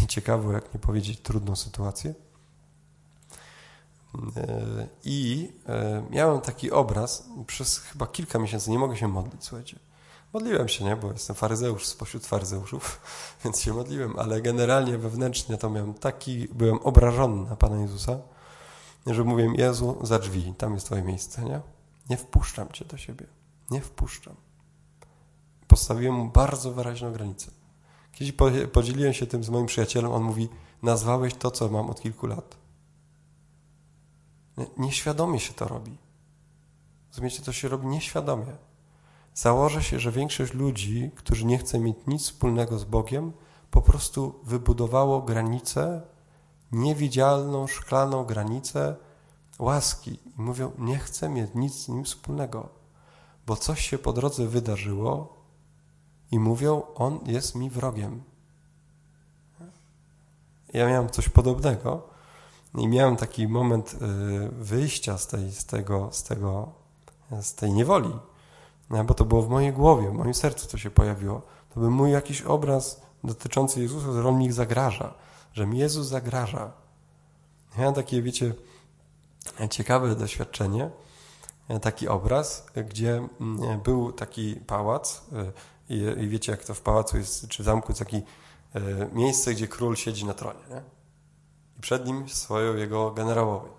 nieciekawą, 0.00 0.50
jak 0.50 0.74
nie 0.74 0.80
powiedzieć, 0.80 1.20
trudną 1.20 1.56
sytuację. 1.56 2.14
E, 4.36 4.86
I 5.04 5.48
e, 5.68 6.02
miałem 6.10 6.40
taki 6.40 6.70
obraz, 6.70 7.28
przez 7.46 7.78
chyba 7.78 8.06
kilka 8.06 8.38
miesięcy 8.38 8.70
nie 8.70 8.78
mogę 8.78 8.96
się 8.96 9.08
modlić, 9.08 9.44
słuchajcie. 9.44 9.78
Modliłem 10.32 10.68
się, 10.68 10.84
nie, 10.84 10.96
bo 10.96 11.12
jestem 11.12 11.36
faryzeusz 11.36 11.86
spośród 11.86 12.26
faryzeuszów, 12.26 13.00
więc 13.44 13.60
się 13.60 13.72
modliłem, 13.72 14.18
ale 14.18 14.42
generalnie 14.42 14.98
wewnętrznie 14.98 15.58
to 15.58 15.70
miałem 15.70 15.94
taki, 15.94 16.48
byłem 16.48 16.78
obrażony 16.78 17.50
na 17.50 17.56
Pana 17.56 17.80
Jezusa, 17.80 18.18
że 19.06 19.24
mówię, 19.24 19.52
Jezu, 19.56 19.98
za 20.02 20.18
drzwi, 20.18 20.54
tam 20.58 20.74
jest 20.74 20.86
Twoje 20.86 21.02
miejsce, 21.02 21.44
nie? 21.44 21.60
Nie 22.10 22.16
wpuszczam 22.16 22.68
Cię 22.72 22.84
do 22.84 22.96
siebie, 22.96 23.26
nie 23.70 23.80
wpuszczam. 23.80 24.34
Postawiłem 25.72 26.14
mu 26.14 26.28
bardzo 26.28 26.72
wyraźną 26.72 27.12
granicę. 27.12 27.50
Kiedyś 28.12 28.34
podzieliłem 28.72 29.12
się 29.12 29.26
tym 29.26 29.44
z 29.44 29.48
moim 29.48 29.66
przyjacielem, 29.66 30.12
on 30.12 30.22
mówi, 30.22 30.48
nazwałeś 30.82 31.34
to, 31.34 31.50
co 31.50 31.68
mam 31.68 31.90
od 31.90 32.00
kilku 32.00 32.26
lat. 32.26 32.56
Nieświadomie 34.78 35.40
się 35.40 35.54
to 35.54 35.68
robi. 35.68 35.98
Rozumiecie, 37.08 37.42
to 37.42 37.52
się 37.52 37.68
robi 37.68 37.86
nieświadomie. 37.86 38.56
Założę 39.34 39.82
się, 39.82 40.00
że 40.00 40.12
większość 40.12 40.54
ludzi, 40.54 41.10
którzy 41.14 41.44
nie 41.44 41.58
chce 41.58 41.78
mieć 41.78 41.96
nic 42.06 42.22
wspólnego 42.22 42.78
z 42.78 42.84
Bogiem, 42.84 43.32
po 43.70 43.82
prostu 43.82 44.40
wybudowało 44.44 45.22
granicę, 45.22 46.02
niewidzialną, 46.72 47.66
szklaną 47.66 48.24
granicę 48.24 48.96
łaski. 49.58 50.10
I 50.10 50.42
mówią, 50.42 50.72
nie 50.78 50.98
chcę 50.98 51.28
mieć 51.28 51.50
nic 51.54 51.74
z 51.74 51.88
nim 51.88 52.04
wspólnego, 52.04 52.68
bo 53.46 53.56
coś 53.56 53.88
się 53.88 53.98
po 53.98 54.12
drodze 54.12 54.46
wydarzyło 54.46 55.41
i 56.32 56.38
mówią, 56.38 56.82
on 56.94 57.20
jest 57.26 57.54
mi 57.54 57.70
wrogiem. 57.70 58.22
Ja 60.72 60.88
miałem 60.88 61.10
coś 61.10 61.28
podobnego 61.28 62.08
i 62.74 62.88
miałem 62.88 63.16
taki 63.16 63.48
moment 63.48 63.94
y, 63.94 63.98
wyjścia 64.48 65.18
z 65.18 65.26
tej, 65.26 65.52
z 65.52 65.64
tego, 65.64 66.08
z 66.12 66.22
tego, 66.22 66.72
z 67.40 67.54
tej 67.54 67.72
niewoli 67.72 68.12
no, 68.92 69.04
bo 69.04 69.14
to 69.14 69.24
było 69.24 69.42
w 69.42 69.48
mojej 69.48 69.72
głowie, 69.72 70.10
w 70.10 70.12
moim 70.12 70.34
sercu 70.34 70.68
to 70.68 70.78
się 70.78 70.90
pojawiło. 70.90 71.42
To 71.74 71.80
był 71.80 71.90
mój 71.90 72.10
jakiś 72.10 72.42
obraz 72.42 73.02
dotyczący 73.24 73.80
Jezusa, 73.80 74.12
że 74.12 74.28
On 74.28 74.38
mi 74.38 74.52
zagraża, 74.52 75.14
że 75.52 75.66
mi 75.66 75.78
Jezus 75.78 76.06
zagraża. 76.06 76.72
Ja 77.72 77.78
miałem 77.78 77.94
takie, 77.94 78.22
wiecie, 78.22 78.54
ciekawe 79.70 80.16
doświadczenie, 80.16 80.90
taki 81.82 82.08
obraz, 82.08 82.66
gdzie 82.88 83.28
mm, 83.40 83.80
był 83.80 84.12
taki 84.12 84.56
pałac 84.66 85.22
y, 85.32 85.52
i, 85.88 85.94
i 85.94 86.28
wiecie, 86.28 86.52
jak 86.52 86.64
to 86.64 86.74
w 86.74 86.80
pałacu 86.80 87.16
jest, 87.16 87.48
czy 87.48 87.62
w 87.62 87.66
zamku 87.66 87.88
jest 87.88 87.98
takie 87.98 88.22
miejsce, 89.12 89.54
gdzie 89.54 89.68
król 89.68 89.96
siedzi 89.96 90.24
na 90.24 90.34
tronie, 90.34 90.60
nie? 90.70 90.82
I 91.78 91.80
przed 91.80 92.06
nim 92.06 92.28
swoją 92.28 92.76
jego 92.76 93.10
generałowie. 93.10 93.70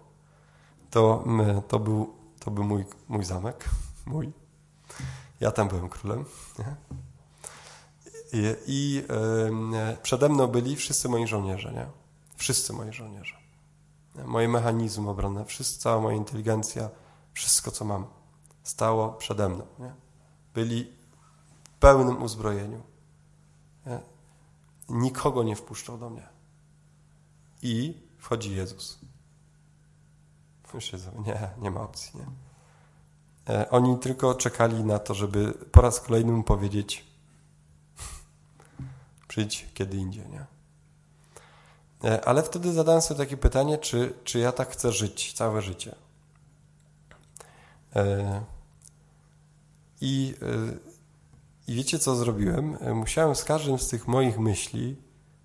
To, 0.91 1.23
to, 1.67 1.79
był, 1.79 2.13
to 2.39 2.51
był 2.51 2.63
mój, 2.63 2.85
mój 3.07 3.23
zamek, 3.23 3.69
mój. 4.05 4.31
Ja 5.39 5.51
tam 5.51 5.67
byłem 5.67 5.89
królem. 5.89 6.25
I, 8.33 8.55
i 8.67 9.03
przede 10.03 10.29
mną 10.29 10.47
byli 10.47 10.75
wszyscy 10.75 11.09
moi 11.09 11.27
żołnierze, 11.27 11.73
nie? 11.73 11.85
Wszyscy 12.35 12.73
moi 12.73 12.93
żołnierze. 12.93 13.35
Moje 14.25 14.47
mechanizmy 14.47 15.09
obronne, 15.09 15.45
cała 15.79 16.01
moja 16.01 16.17
inteligencja, 16.17 16.89
wszystko, 17.33 17.71
co 17.71 17.85
mam, 17.85 18.05
stało 18.63 19.09
przede 19.09 19.49
mną. 19.49 19.65
Nie? 19.79 19.93
Byli 20.53 20.91
pełnym 21.83 22.23
uzbrojeniu. 22.23 22.81
Nie? 23.85 23.99
Nikogo 24.89 25.43
nie 25.43 25.55
wpuszczał 25.55 25.97
do 25.97 26.09
mnie. 26.09 26.27
I 27.61 28.01
wchodzi 28.17 28.55
Jezus. 28.55 28.99
Już 30.73 30.91
nie, 31.25 31.49
nie 31.57 31.71
ma 31.71 31.81
opcji, 31.81 32.19
nie? 32.19 32.25
E, 33.55 33.69
oni 33.69 33.99
tylko 33.99 34.35
czekali 34.35 34.83
na 34.83 34.99
to, 34.99 35.13
żeby 35.13 35.53
po 35.71 35.81
raz 35.81 35.99
kolejny 35.99 36.31
mu 36.31 36.43
powiedzieć 36.43 37.05
przyjdź 39.27 39.67
kiedy 39.73 39.97
indziej, 39.97 40.25
nie? 40.29 40.45
E, 42.09 42.25
ale 42.25 42.43
wtedy 42.43 42.73
zadałem 42.73 43.01
sobie 43.01 43.17
takie 43.17 43.37
pytanie, 43.37 43.77
czy, 43.77 44.13
czy 44.23 44.39
ja 44.39 44.51
tak 44.51 44.69
chcę 44.69 44.91
żyć 44.91 45.33
całe 45.33 45.61
życie. 45.61 45.95
E, 47.95 48.43
I, 50.01 50.35
I 51.67 51.75
wiecie, 51.75 51.99
co 51.99 52.15
zrobiłem? 52.15 52.77
Musiałem 52.95 53.35
z 53.35 53.43
każdym 53.43 53.79
z 53.79 53.87
tych 53.87 54.07
moich 54.07 54.39
myśli 54.39 54.97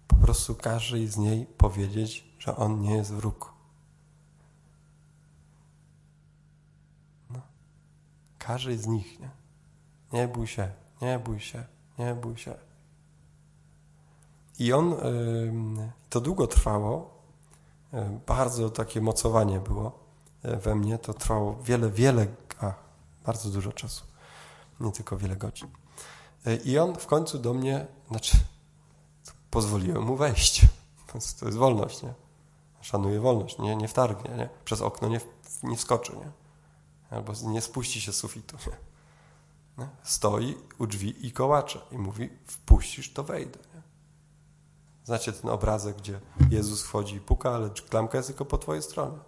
po 0.08 0.16
prostu 0.16 0.54
każdej 0.54 1.06
z 1.06 1.16
niej 1.16 1.46
powiedzieć, 1.46 2.24
że 2.38 2.56
on 2.56 2.80
nie 2.80 2.96
jest 2.96 3.12
wróg. 3.12 3.52
Każdy 8.38 8.78
z 8.78 8.86
nich, 8.86 9.20
nie? 9.20 9.30
Nie 10.12 10.28
bój 10.28 10.46
się, 10.46 10.70
nie 11.02 11.18
bój 11.18 11.40
się, 11.40 11.64
nie 11.98 12.14
bój 12.14 12.36
się. 12.36 12.54
I 14.58 14.72
on, 14.72 14.94
to 16.10 16.20
długo 16.20 16.46
trwało, 16.46 17.18
bardzo 18.26 18.70
takie 18.70 19.00
mocowanie 19.00 19.60
było 19.60 19.98
we 20.42 20.74
mnie, 20.74 20.98
to 20.98 21.14
trwało 21.14 21.62
wiele, 21.62 21.90
wiele, 21.90 22.26
a, 22.60 22.74
bardzo 23.26 23.50
dużo 23.50 23.72
czasu, 23.72 24.04
nie 24.80 24.92
tylko 24.92 25.16
wiele 25.16 25.36
godzin. 25.36 25.68
I 26.64 26.78
on 26.78 26.94
w 26.94 27.06
końcu 27.06 27.38
do 27.38 27.54
mnie, 27.54 27.86
znaczy, 28.08 28.36
pozwoliłem 29.50 30.02
mu 30.02 30.16
wejść. 30.16 30.66
To 31.40 31.46
jest 31.46 31.58
wolność, 31.58 32.02
nie? 32.02 32.14
Szanuję 32.80 33.20
wolność, 33.20 33.58
nie, 33.58 33.76
nie 33.76 33.88
wtargnie, 33.88 34.36
nie? 34.36 34.48
Przez 34.64 34.80
okno 34.80 35.08
nie, 35.08 35.20
nie 35.62 35.76
wskoczy, 35.76 36.12
nie? 36.16 36.30
albo 37.10 37.32
nie 37.46 37.60
spuści 37.60 38.00
się 38.00 38.12
z 38.12 38.16
sufitu. 38.16 38.56
Nie? 39.78 39.88
Stoi 40.02 40.56
u 40.78 40.86
drzwi 40.86 41.26
i 41.26 41.32
kołacze 41.32 41.80
i 41.92 41.98
mówi, 41.98 42.30
wpuścisz, 42.46 43.12
to 43.12 43.24
wejdę. 43.24 43.58
Nie? 43.74 43.82
Znacie 45.04 45.32
ten 45.32 45.50
obrazek, 45.50 45.96
gdzie 45.96 46.20
Jezus 46.50 46.82
wchodzi 46.82 47.16
i 47.16 47.20
puka, 47.20 47.50
ale 47.50 47.70
klamka 47.70 48.18
jest 48.18 48.28
tylko 48.28 48.44
po 48.44 48.58
twojej 48.58 48.82
stronie. 48.82 49.18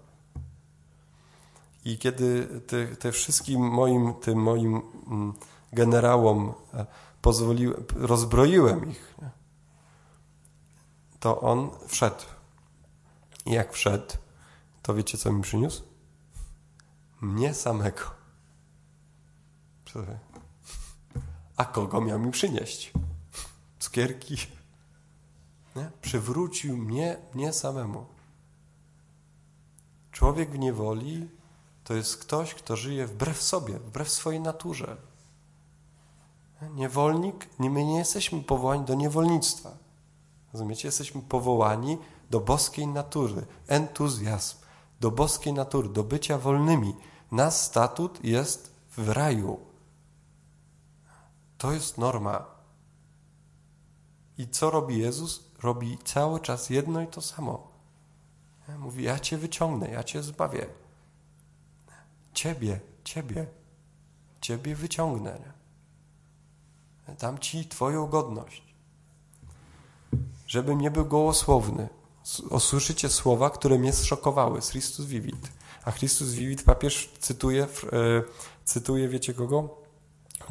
I 1.84 1.98
kiedy 1.98 2.48
te, 2.66 2.96
te 2.96 3.12
wszystkim 3.12 3.60
moim, 3.60 4.14
tym 4.14 4.42
moim 4.42 4.82
mm, 5.06 5.34
generałom 5.72 6.52
e, 6.74 6.86
pozwoliłem, 7.22 7.84
rozbroiłem 7.94 8.90
ich, 8.90 9.14
to 11.20 11.40
on 11.40 11.70
wszedł. 11.86 12.24
I 13.46 13.52
jak 13.52 13.72
wszedł, 13.72 14.14
to 14.82 14.94
wiecie, 14.94 15.18
co 15.18 15.32
mi 15.32 15.42
przyniósł? 15.42 15.90
mnie 17.20 17.54
samego. 17.54 18.02
A 21.56 21.64
kogo 21.64 22.00
miał 22.00 22.18
mi 22.18 22.30
przynieść? 22.30 22.92
Cukierki? 23.78 24.36
Nie? 25.76 25.90
Przywrócił 26.02 26.76
mnie, 26.76 27.16
mnie 27.34 27.52
samemu. 27.52 28.06
Człowiek 30.12 30.50
w 30.50 30.58
niewoli 30.58 31.28
to 31.84 31.94
jest 31.94 32.16
ktoś, 32.16 32.54
kto 32.54 32.76
żyje 32.76 33.06
wbrew 33.06 33.42
sobie, 33.42 33.78
wbrew 33.78 34.10
swojej 34.10 34.40
naturze. 34.40 34.96
Niewolnik, 36.68 37.48
my 37.58 37.84
nie 37.84 37.98
jesteśmy 37.98 38.42
powołani 38.42 38.84
do 38.84 38.94
niewolnictwa. 38.94 39.70
Rozumiecie? 40.52 40.88
Jesteśmy 40.88 41.22
powołani 41.22 41.98
do 42.30 42.40
boskiej 42.40 42.86
natury, 42.86 43.46
entuzjazm, 43.66 44.56
do 45.00 45.10
boskiej 45.10 45.52
natury, 45.52 45.88
do 45.88 46.04
bycia 46.04 46.38
wolnymi. 46.38 46.96
Nasz 47.32 47.54
statut 47.54 48.24
jest 48.24 48.74
w 48.96 49.08
raju. 49.08 49.60
To 51.58 51.72
jest 51.72 51.98
norma. 51.98 52.46
I 54.38 54.48
co 54.48 54.70
robi 54.70 54.98
Jezus? 54.98 55.50
Robi 55.62 55.98
cały 56.04 56.40
czas 56.40 56.70
jedno 56.70 57.00
i 57.00 57.06
to 57.06 57.20
samo. 57.20 57.70
Mówi, 58.78 59.04
ja 59.04 59.18
Cię 59.18 59.38
wyciągnę, 59.38 59.90
ja 59.90 60.04
Cię 60.04 60.22
zbawię. 60.22 60.66
Ciebie, 62.32 62.80
Ciebie, 63.04 63.46
Ciebie 64.40 64.74
wyciągnę. 64.74 65.59
Dam 67.18 67.38
Ci 67.38 67.68
Twoją 67.68 68.06
godność. 68.06 68.62
Żebym 70.46 70.80
nie 70.80 70.90
był 70.90 71.06
gołosłowny. 71.06 71.88
Osłyszycie 72.50 73.08
słowa, 73.08 73.50
które 73.50 73.78
mnie 73.78 73.92
zszokowały. 73.92 74.60
Christus 74.60 75.06
vivit. 75.06 75.50
A 75.84 75.90
Chrystus 75.90 76.30
Vivit 76.30 76.62
papież 76.62 77.10
cytuje, 77.18 77.62
e, 77.62 77.68
cytuje, 78.64 79.08
wiecie 79.08 79.34
kogo? 79.34 79.76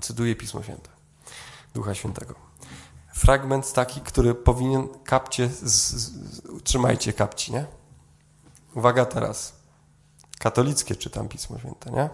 Cytuje 0.01 0.35
Pismo 0.35 0.63
Święte, 0.63 0.89
Ducha 1.73 1.95
Świętego. 1.95 2.35
Fragment 3.13 3.73
taki, 3.73 4.01
który 4.01 4.35
powinien 4.35 4.87
kapcie, 5.03 5.49
z, 5.49 5.63
z, 5.63 6.11
trzymajcie 6.63 7.13
kapci, 7.13 7.51
nie? 7.51 7.65
Uwaga 8.75 9.05
teraz. 9.05 9.53
Katolickie 10.39 10.95
czytam 10.95 11.27
Pismo 11.27 11.59
Święte, 11.59 11.91
nie? 11.91 12.09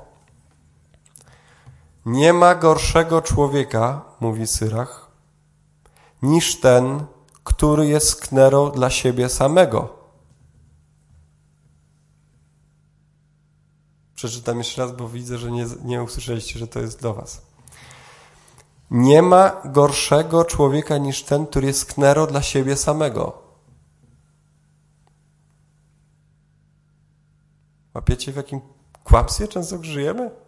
Nie 2.05 2.33
ma 2.33 2.55
gorszego 2.55 3.21
człowieka, 3.21 4.01
mówi 4.19 4.47
Syrach, 4.47 5.11
niż 6.21 6.59
ten, 6.59 7.05
który 7.43 7.87
jest 7.87 8.09
sknerą 8.09 8.71
dla 8.71 8.89
siebie 8.89 9.29
samego. 9.29 9.95
Przeczytam 14.15 14.57
jeszcze 14.57 14.81
raz, 14.81 14.91
bo 14.91 15.09
widzę, 15.09 15.37
że 15.37 15.51
nie, 15.51 15.65
nie 15.83 16.03
usłyszeliście, 16.03 16.59
że 16.59 16.67
to 16.67 16.79
jest 16.79 17.01
do 17.01 17.13
Was. 17.13 17.41
Nie 18.91 19.21
ma 19.21 19.61
gorszego 19.65 20.45
człowieka 20.45 20.97
niż 20.97 21.23
ten, 21.23 21.47
który 21.47 21.67
jest 21.67 21.93
knero 21.93 22.27
dla 22.27 22.41
siebie 22.41 22.77
samego. 22.77 23.41
Łapiecie, 27.93 28.31
w 28.31 28.35
jakim 28.35 28.61
kłamstwie 29.03 29.47
często 29.47 29.83
żyjemy? 29.83 30.44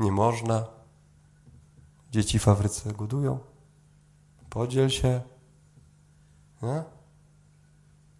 Nie 0.00 0.12
można. 0.12 0.64
Dzieci 2.10 2.38
w 2.38 2.48
Afryce 2.48 2.92
głodują. 2.92 3.38
Podziel 4.50 4.90
się. 4.90 5.20
Nie? 6.62 6.82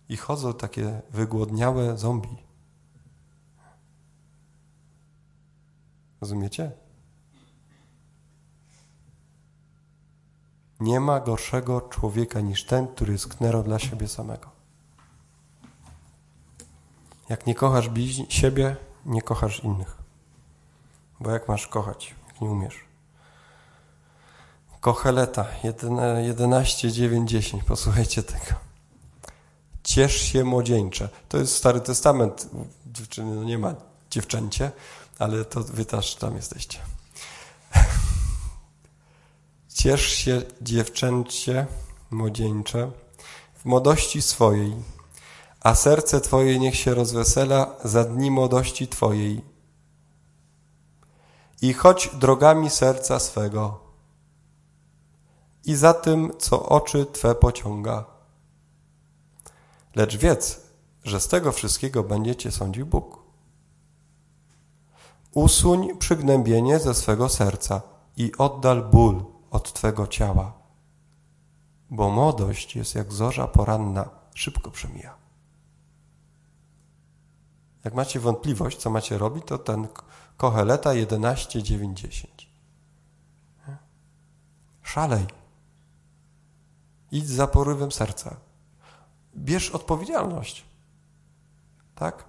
I 0.08 0.16
chodzą 0.16 0.54
takie 0.54 1.02
wygłodniałe 1.10 1.98
zombie. 1.98 2.36
Rozumiecie? 6.20 6.72
Nie 10.80 11.00
ma 11.00 11.20
gorszego 11.20 11.80
człowieka 11.80 12.40
niż 12.40 12.64
ten, 12.64 12.88
który 12.88 13.12
jest 13.12 13.34
knero 13.34 13.62
dla 13.62 13.78
siebie 13.78 14.08
samego. 14.08 14.50
Jak 17.28 17.46
nie 17.46 17.54
kochasz 17.54 17.90
siebie, 18.28 18.76
nie 19.06 19.22
kochasz 19.22 19.64
innych. 19.64 19.99
Bo 21.20 21.30
jak 21.30 21.48
masz 21.48 21.66
kochać, 21.66 22.14
jak 22.28 22.40
nie 22.40 22.50
umiesz? 22.50 22.90
Kocheleta 24.80 25.46
11, 26.22 26.92
9, 26.92 27.30
10. 27.30 27.64
Posłuchajcie 27.64 28.22
tego. 28.22 28.54
Ciesz 29.84 30.16
się 30.16 30.44
młodzieńcze. 30.44 31.08
To 31.28 31.38
jest 31.38 31.56
Stary 31.56 31.80
Testament. 31.80 32.48
Dziewczyny, 32.86 33.34
no 33.34 33.44
nie 33.44 33.58
ma 33.58 33.74
dziewczęcie, 34.10 34.70
ale 35.18 35.44
to 35.44 35.60
wy 35.60 35.84
też 35.84 36.14
tam 36.14 36.36
jesteście. 36.36 36.78
Ciesz 39.74 40.02
się 40.02 40.42
dziewczęcie 40.62 41.66
młodzieńcze 42.10 42.90
w 43.54 43.64
młodości 43.64 44.22
swojej, 44.22 44.74
a 45.60 45.74
serce 45.74 46.20
Twoje 46.20 46.58
niech 46.58 46.76
się 46.76 46.94
rozwesela 46.94 47.74
za 47.84 48.04
dni 48.04 48.30
młodości 48.30 48.88
Twojej. 48.88 49.49
I 51.62 51.72
chodź 51.72 52.10
drogami 52.14 52.70
serca 52.70 53.18
swego 53.18 53.80
i 55.64 55.74
za 55.74 55.94
tym, 55.94 56.32
co 56.38 56.68
oczy 56.68 57.06
Twe 57.06 57.34
pociąga. 57.34 58.04
Lecz 59.94 60.16
wiedz, 60.16 60.60
że 61.04 61.20
z 61.20 61.28
tego 61.28 61.52
wszystkiego 61.52 62.02
będziecie 62.02 62.50
sądził 62.50 62.86
Bóg. 62.86 63.22
Usuń 65.34 65.98
przygnębienie 65.98 66.78
ze 66.78 66.94
swego 66.94 67.28
serca 67.28 67.82
i 68.16 68.32
oddal 68.38 68.82
ból 68.82 69.24
od 69.50 69.72
Twego 69.72 70.06
ciała, 70.06 70.52
bo 71.90 72.10
młodość 72.10 72.76
jest 72.76 72.94
jak 72.94 73.12
zorza 73.12 73.46
poranna, 73.46 74.10
szybko 74.34 74.70
przemija. 74.70 75.14
Jak 77.84 77.94
macie 77.94 78.20
wątpliwość, 78.20 78.78
co 78.78 78.90
macie 78.90 79.18
robić, 79.18 79.44
to 79.46 79.58
ten 79.58 79.88
Koheleta 80.40 80.94
11, 80.94 81.62
9, 81.62 82.00
10. 82.00 82.50
Szalej. 84.82 85.26
Idź 87.12 87.28
za 87.28 87.46
porywem 87.46 87.92
serca. 87.92 88.36
Bierz 89.36 89.70
odpowiedzialność. 89.70 90.64
Tak? 91.94 92.24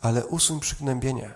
Ale 0.00 0.26
usuń 0.26 0.60
przygnębienie. 0.60 1.34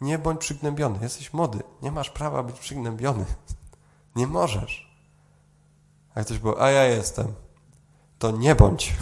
Nie 0.00 0.18
bądź 0.18 0.40
przygnębiony. 0.40 0.98
Jesteś 1.02 1.32
młody. 1.32 1.62
Nie 1.82 1.90
masz 1.90 2.10
prawa 2.10 2.42
być 2.42 2.58
przygnębiony. 2.58 3.24
Nie 4.16 4.26
możesz. 4.26 4.98
A 6.14 6.24
ktoś 6.24 6.38
powie, 6.38 6.62
a 6.62 6.70
ja 6.70 6.84
jestem. 6.84 7.34
To 8.18 8.30
nie 8.30 8.54
bądź. 8.54 8.96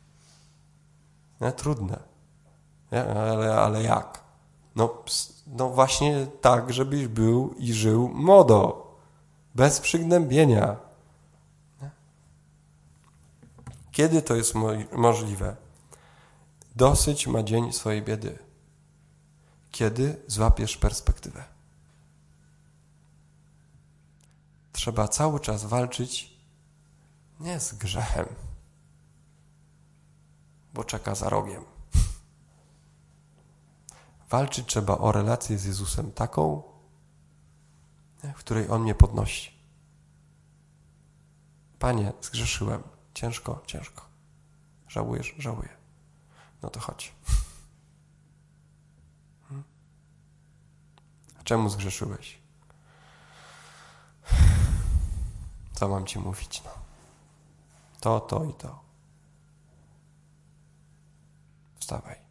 Nie, 1.40 1.52
trudne. 1.52 2.07
Ale, 2.90 3.54
ale 3.54 3.82
jak? 3.82 4.22
No, 4.76 5.04
no 5.46 5.68
właśnie 5.68 6.26
tak, 6.40 6.72
żebyś 6.72 7.06
był 7.06 7.54
i 7.58 7.72
żył 7.72 8.08
młodo. 8.08 8.88
Bez 9.54 9.80
przygnębienia. 9.80 10.76
Kiedy 13.92 14.22
to 14.22 14.34
jest 14.36 14.54
mo 14.54 14.68
możliwe? 14.92 15.56
Dosyć 16.76 17.26
ma 17.26 17.42
dzień 17.42 17.72
swojej 17.72 18.02
biedy 18.02 18.48
kiedy 19.70 20.22
złapiesz 20.26 20.76
perspektywę. 20.76 21.44
Trzeba 24.72 25.08
cały 25.08 25.40
czas 25.40 25.64
walczyć 25.64 26.38
nie 27.40 27.60
z 27.60 27.74
grzechem, 27.74 28.26
bo 30.74 30.84
czeka 30.84 31.14
za 31.14 31.28
rogiem. 31.28 31.64
Walczyć 34.28 34.66
trzeba 34.66 34.98
o 34.98 35.12
relację 35.12 35.58
z 35.58 35.64
Jezusem 35.64 36.12
taką, 36.12 36.62
w 38.22 38.38
której 38.38 38.70
On 38.70 38.82
mnie 38.82 38.94
podnosi. 38.94 39.58
Panie, 41.78 42.12
zgrzeszyłem. 42.20 42.82
Ciężko, 43.14 43.62
ciężko. 43.66 44.04
Żałujesz? 44.88 45.34
Żałuję. 45.38 45.68
No 46.62 46.70
to 46.70 46.80
chodź. 46.80 47.12
Czemu 51.44 51.68
zgrzeszyłeś? 51.68 52.38
Co 55.72 55.88
mam 55.88 56.06
ci 56.06 56.18
mówić? 56.18 56.62
No. 56.64 56.70
To, 58.00 58.20
to 58.20 58.44
i 58.44 58.54
to. 58.54 58.80
Wstawaj. 61.78 62.27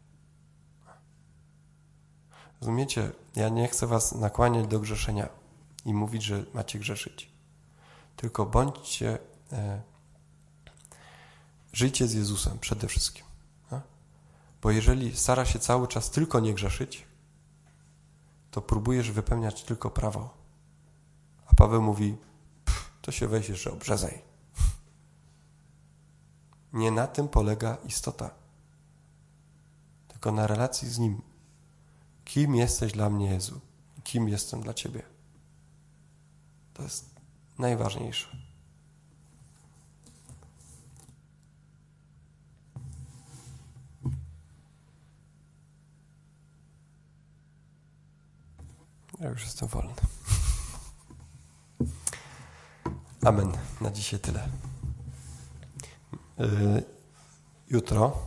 Rozumiecie? 2.60 3.10
Ja 3.36 3.48
nie 3.48 3.68
chcę 3.68 3.86
was 3.86 4.14
nakłaniać 4.14 4.66
do 4.66 4.80
grzeszenia 4.80 5.28
i 5.84 5.94
mówić, 5.94 6.22
że 6.22 6.44
macie 6.54 6.78
grzeszyć. 6.78 7.32
Tylko 8.16 8.46
bądźcie, 8.46 9.18
e, 9.52 9.82
żyjcie 11.72 12.08
z 12.08 12.14
Jezusem 12.14 12.58
przede 12.58 12.88
wszystkim. 12.88 13.28
Bo 14.62 14.70
jeżeli 14.70 15.16
stara 15.16 15.44
się 15.44 15.58
cały 15.58 15.88
czas 15.88 16.10
tylko 16.10 16.40
nie 16.40 16.54
grzeszyć, 16.54 17.06
to 18.50 18.62
próbujesz 18.62 19.10
wypełniać 19.10 19.62
tylko 19.62 19.90
prawo. 19.90 20.34
A 21.46 21.54
Paweł 21.54 21.82
mówi, 21.82 22.16
to 23.02 23.12
się 23.12 23.28
weź 23.28 23.48
jeszcze 23.48 23.72
obrzezaj. 23.72 24.22
Nie 26.72 26.90
na 26.90 27.06
tym 27.06 27.28
polega 27.28 27.76
istota, 27.84 28.30
tylko 30.08 30.32
na 30.32 30.46
relacji 30.46 30.88
z 30.88 30.98
Nim. 30.98 31.22
Kim 32.28 32.54
jesteś 32.54 32.92
dla 32.92 33.10
mnie, 33.10 33.30
Jezu? 33.30 33.60
Kim 34.04 34.28
jestem 34.28 34.60
dla 34.60 34.74
Ciebie? 34.74 35.02
To 36.74 36.82
jest 36.82 37.10
najważniejsze. 37.58 38.36
Ja 49.20 49.28
już 49.28 49.42
jestem 49.42 49.68
wolny. 49.68 49.94
Amen. 53.24 53.52
Na 53.80 53.90
dzisiaj 53.90 54.20
tyle. 54.20 54.48
Y, 56.40 56.84
jutro 57.68 58.22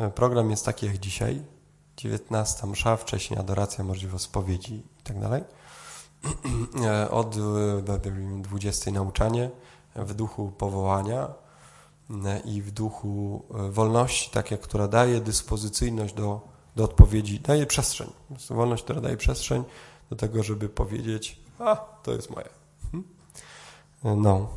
y, 0.00 0.10
program 0.10 0.50
jest 0.50 0.64
taki 0.64 0.86
jak 0.86 0.98
dzisiaj. 0.98 1.55
19 1.96 2.66
msza, 2.66 2.96
wcześniej 2.96 3.40
adoracja, 3.40 3.84
możliwość 3.84 4.24
spowiedzi 4.24 4.74
i 4.74 5.02
tak 5.04 5.20
dalej. 5.20 5.44
Od 7.10 7.36
20 8.40 8.90
nauczanie 8.90 9.50
w 9.96 10.14
duchu 10.14 10.52
powołania 10.58 11.28
i 12.44 12.62
w 12.62 12.70
duchu 12.70 13.44
wolności, 13.70 14.30
tak 14.30 14.50
jak 14.50 14.60
która 14.60 14.88
daje 14.88 15.20
dyspozycyjność 15.20 16.14
do, 16.14 16.40
do 16.76 16.84
odpowiedzi, 16.84 17.40
daje 17.40 17.66
przestrzeń. 17.66 18.10
Wolność, 18.50 18.82
która 18.82 19.00
daje 19.00 19.16
przestrzeń 19.16 19.64
do 20.10 20.16
tego, 20.16 20.42
żeby 20.42 20.68
powiedzieć, 20.68 21.40
a 21.58 21.76
to 21.76 22.12
jest 22.12 22.30
moje. 22.30 22.48
Hmm? 22.92 24.22
No. 24.22 24.48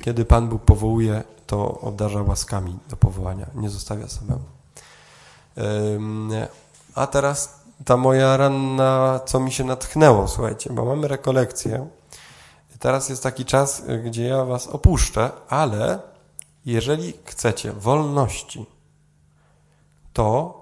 Kiedy 0.00 0.24
Pan 0.24 0.48
Bóg 0.48 0.62
powołuje, 0.62 1.24
to 1.46 1.80
obdarza 1.80 2.22
łaskami 2.22 2.78
do 2.88 2.96
powołania, 2.96 3.50
nie 3.54 3.70
zostawia 3.70 4.08
samemu. 4.08 4.55
A 6.94 7.06
teraz 7.06 7.60
ta 7.84 7.96
moja 7.96 8.36
ranna, 8.36 9.20
co 9.26 9.40
mi 9.40 9.52
się 9.52 9.64
natchnęło, 9.64 10.28
słuchajcie, 10.28 10.70
bo 10.72 10.84
mamy 10.84 11.08
rekolekcję. 11.08 11.88
Teraz 12.78 13.08
jest 13.08 13.22
taki 13.22 13.44
czas, 13.44 13.82
gdzie 14.04 14.24
ja 14.24 14.44
was 14.44 14.66
opuszczę, 14.66 15.30
ale 15.48 16.00
jeżeli 16.64 17.12
chcecie 17.24 17.72
wolności, 17.72 18.66
to 20.12 20.60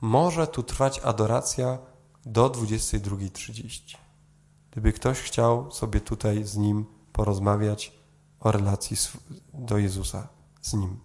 może 0.00 0.46
tu 0.46 0.62
trwać 0.62 0.98
adoracja 0.98 1.78
do 2.26 2.50
22.30. 2.50 3.96
Gdyby 4.70 4.92
ktoś 4.92 5.18
chciał 5.20 5.72
sobie 5.72 6.00
tutaj 6.00 6.44
z 6.44 6.56
nim 6.56 6.86
porozmawiać 7.12 7.92
o 8.40 8.52
relacji 8.52 8.96
do 9.54 9.78
Jezusa 9.78 10.28
z 10.62 10.74
nim, 10.74 11.00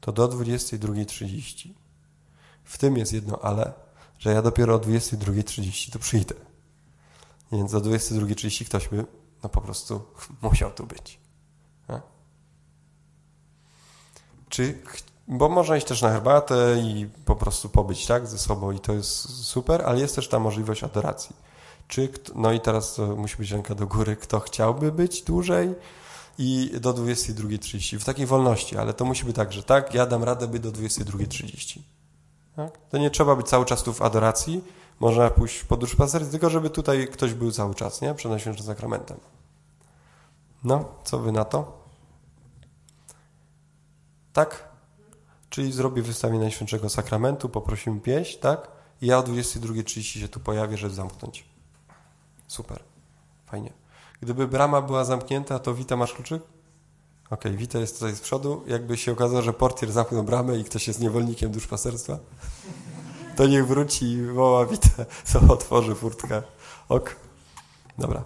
to 0.00 0.12
do 0.12 0.28
22.30. 0.28 1.79
W 2.70 2.78
tym 2.78 2.96
jest 2.96 3.12
jedno 3.12 3.38
ale, 3.42 3.72
że 4.18 4.32
ja 4.32 4.42
dopiero 4.42 4.74
o 4.74 4.78
22.30 4.78 5.92
tu 5.92 5.98
przyjdę. 5.98 6.34
Więc 7.52 7.72
do 7.72 7.80
22.30 7.80 8.64
ktoś 8.64 8.88
by 8.88 9.04
no 9.42 9.48
po 9.48 9.60
prostu 9.60 10.02
musiał 10.42 10.70
tu 10.70 10.86
być. 10.86 11.20
A? 11.88 12.00
Czy, 14.48 14.82
bo 15.28 15.48
można 15.48 15.76
iść 15.76 15.86
też 15.86 16.02
na 16.02 16.10
herbatę 16.10 16.76
i 16.82 17.08
po 17.24 17.36
prostu 17.36 17.68
pobyć 17.68 18.06
tak 18.06 18.26
ze 18.26 18.38
sobą 18.38 18.72
i 18.72 18.80
to 18.80 18.92
jest 18.92 19.44
super, 19.44 19.82
ale 19.82 20.00
jest 20.00 20.16
też 20.16 20.28
ta 20.28 20.38
możliwość 20.38 20.84
adoracji. 20.84 21.36
Czy, 21.88 22.08
no 22.34 22.52
i 22.52 22.60
teraz 22.60 22.98
musi 23.16 23.36
być 23.36 23.50
ręka 23.50 23.74
do 23.74 23.86
góry, 23.86 24.16
kto 24.16 24.40
chciałby 24.40 24.92
być 24.92 25.22
dłużej 25.22 25.74
i 26.38 26.70
do 26.80 26.94
22.30 26.94 27.98
w 27.98 28.04
takiej 28.04 28.26
wolności, 28.26 28.76
ale 28.76 28.94
to 28.94 29.04
musi 29.04 29.24
być 29.24 29.36
tak, 29.36 29.52
że 29.52 29.62
tak, 29.62 29.94
ja 29.94 30.06
dam 30.06 30.24
radę 30.24 30.48
by 30.48 30.58
do 30.58 30.72
22.30. 30.72 31.80
Tak? 32.64 32.78
To 32.90 32.98
nie 32.98 33.10
trzeba 33.10 33.36
być 33.36 33.48
cały 33.48 33.64
czas 33.64 33.82
tu 33.82 33.92
w 33.92 34.02
adoracji, 34.02 34.64
można 35.00 35.30
pójść 35.30 35.64
podróż 35.64 35.96
pasterskiej, 35.96 36.30
tylko 36.30 36.50
żeby 36.50 36.70
tutaj 36.70 37.08
ktoś 37.08 37.34
był 37.34 37.52
cały 37.52 37.74
czas, 37.74 38.00
nie? 38.00 38.14
Przed 38.14 38.30
Najświętszym 38.30 38.66
Sakramentem. 38.66 39.20
No, 40.64 40.84
co 41.04 41.18
wy 41.18 41.32
na 41.32 41.44
to? 41.44 41.80
Tak? 44.32 44.68
Czyli 45.50 45.72
zrobię 45.72 46.02
wystawienie 46.02 46.40
Najświętszego 46.40 46.88
Sakramentu, 46.88 47.48
poprosimy 47.48 48.00
pieśń, 48.00 48.38
tak? 48.40 48.68
I 49.02 49.06
ja 49.06 49.18
o 49.18 49.22
22.30 49.22 50.20
się 50.20 50.28
tu 50.28 50.40
pojawię, 50.40 50.76
żeby 50.76 50.94
zamknąć. 50.94 51.44
Super. 52.48 52.82
Fajnie. 53.46 53.72
Gdyby 54.20 54.48
brama 54.48 54.82
była 54.82 55.04
zamknięta, 55.04 55.58
to 55.58 55.74
Wita 55.74 55.96
masz 55.96 56.12
kluczyk? 56.12 56.42
Okay, 57.30 57.56
Wita 57.56 57.78
jest 57.78 57.94
tutaj 57.94 58.16
z 58.16 58.20
przodu. 58.20 58.64
Jakby 58.66 58.96
się 58.96 59.12
okazało, 59.12 59.42
że 59.42 59.52
portier 59.52 59.92
zamknął 59.92 60.22
bramę 60.22 60.58
i 60.58 60.64
ktoś 60.64 60.88
jest 60.88 61.00
niewolnikiem 61.00 61.50
duszpasterstwa, 61.50 62.18
to 63.36 63.46
niech 63.46 63.66
wróci 63.66 64.06
i 64.06 64.26
woła 64.26 64.66
Witę, 64.66 65.06
co 65.24 65.40
otworzy 65.48 65.94
furtkę. 65.94 66.42
Ok. 66.88 67.16
Dobra. 67.98 68.22